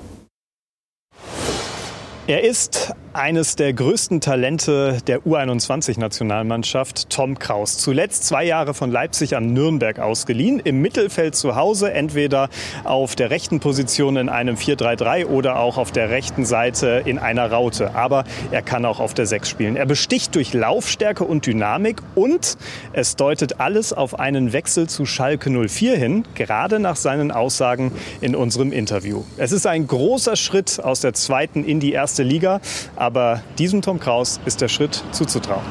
Er 2.26 2.44
ist 2.44 2.94
eines 3.14 3.56
der 3.56 3.72
größten 3.72 4.20
Talente 4.20 4.98
der 5.06 5.20
U21-Nationalmannschaft, 5.20 7.10
Tom 7.10 7.38
Kraus. 7.38 7.78
Zuletzt 7.78 8.24
zwei 8.24 8.44
Jahre 8.44 8.74
von 8.74 8.90
Leipzig 8.90 9.36
an 9.36 9.52
Nürnberg 9.52 9.98
ausgeliehen. 9.98 10.60
Im 10.60 10.80
Mittelfeld 10.80 11.34
zu 11.34 11.54
Hause, 11.54 11.92
entweder 11.92 12.48
auf 12.84 13.14
der 13.14 13.30
rechten 13.30 13.60
Position 13.60 14.16
in 14.16 14.28
einem 14.28 14.56
4-3-3 14.56 15.26
oder 15.26 15.58
auch 15.58 15.76
auf 15.76 15.92
der 15.92 16.10
rechten 16.10 16.44
Seite 16.44 17.02
in 17.04 17.18
einer 17.18 17.50
Raute. 17.50 17.94
Aber 17.94 18.24
er 18.50 18.62
kann 18.62 18.84
auch 18.84 19.00
auf 19.00 19.12
der 19.14 19.26
6 19.26 19.48
spielen. 19.48 19.76
Er 19.76 19.86
besticht 19.86 20.34
durch 20.34 20.54
Laufstärke 20.54 21.24
und 21.24 21.46
Dynamik 21.46 22.00
und 22.14 22.56
es 22.92 23.16
deutet 23.16 23.60
alles 23.60 23.92
auf 23.92 24.18
einen 24.18 24.52
Wechsel 24.52 24.88
zu 24.88 25.04
Schalke 25.04 25.50
04 25.50 25.96
hin, 25.96 26.24
gerade 26.34 26.78
nach 26.78 26.96
seinen 26.96 27.30
Aussagen 27.30 27.92
in 28.20 28.34
unserem 28.34 28.72
Interview. 28.72 29.24
Es 29.36 29.52
ist 29.52 29.66
ein 29.66 29.86
großer 29.86 30.36
Schritt 30.36 30.80
aus 30.82 31.00
der 31.00 31.12
zweiten 31.12 31.64
in 31.64 31.78
die 31.78 31.92
erste 31.92 32.22
Liga. 32.22 32.60
Aber 33.02 33.42
diesem 33.58 33.82
Tom 33.82 33.98
Kraus 33.98 34.38
ist 34.44 34.60
der 34.60 34.68
Schritt 34.68 35.02
zuzutrauen. 35.10 35.64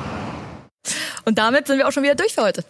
Und 1.23 1.37
damit 1.37 1.65
sind 1.65 1.77
wir 1.77 1.87
auch 1.87 1.93
schon 1.93 2.03
wieder 2.03 2.15
durch 2.15 2.33
für 2.33 2.41
heute. 2.41 2.65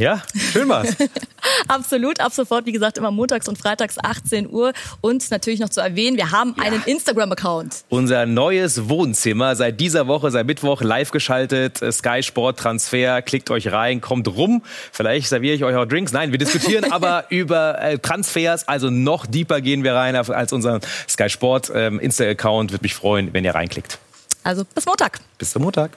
Ja, 0.00 0.22
schön 0.34 0.66
war's. 0.70 0.96
Absolut, 1.68 2.20
ab 2.20 2.32
sofort, 2.32 2.64
wie 2.64 2.72
gesagt, 2.72 2.96
immer 2.96 3.10
montags 3.10 3.46
und 3.48 3.58
freitags 3.58 3.96
18 4.02 4.50
Uhr. 4.50 4.72
Und 5.02 5.30
natürlich 5.30 5.60
noch 5.60 5.68
zu 5.68 5.82
erwähnen, 5.82 6.16
wir 6.16 6.30
haben 6.30 6.54
ja. 6.56 6.64
einen 6.64 6.82
Instagram-Account. 6.84 7.84
Unser 7.90 8.24
neues 8.24 8.88
Wohnzimmer, 8.88 9.54
seit 9.56 9.78
dieser 9.78 10.06
Woche, 10.06 10.30
seit 10.30 10.46
Mittwoch 10.46 10.80
live 10.80 11.10
geschaltet. 11.10 11.84
Sky 11.92 12.22
Sport 12.22 12.60
Transfer, 12.60 13.20
klickt 13.20 13.50
euch 13.50 13.72
rein, 13.72 14.00
kommt 14.00 14.26
rum. 14.28 14.62
Vielleicht 14.90 15.28
serviere 15.28 15.54
ich 15.54 15.64
euch 15.64 15.76
auch 15.76 15.84
Drinks. 15.84 16.12
Nein, 16.12 16.32
wir 16.32 16.38
diskutieren 16.38 16.90
aber 16.92 17.26
über 17.28 17.78
äh, 17.78 17.98
Transfers. 17.98 18.66
Also 18.68 18.88
noch 18.88 19.26
deeper 19.26 19.60
gehen 19.60 19.84
wir 19.84 19.94
rein 19.94 20.16
als 20.16 20.54
unseren 20.54 20.80
Sky 21.10 21.28
Sport 21.28 21.70
ähm, 21.74 22.00
Insta-Account. 22.00 22.72
Würde 22.72 22.84
mich 22.84 22.94
freuen, 22.94 23.34
wenn 23.34 23.44
ihr 23.44 23.54
reinklickt. 23.54 23.98
Also 24.44 24.64
bis 24.64 24.86
Montag. 24.86 25.20
Bis 25.36 25.50
zum 25.50 25.60
Montag. 25.60 25.90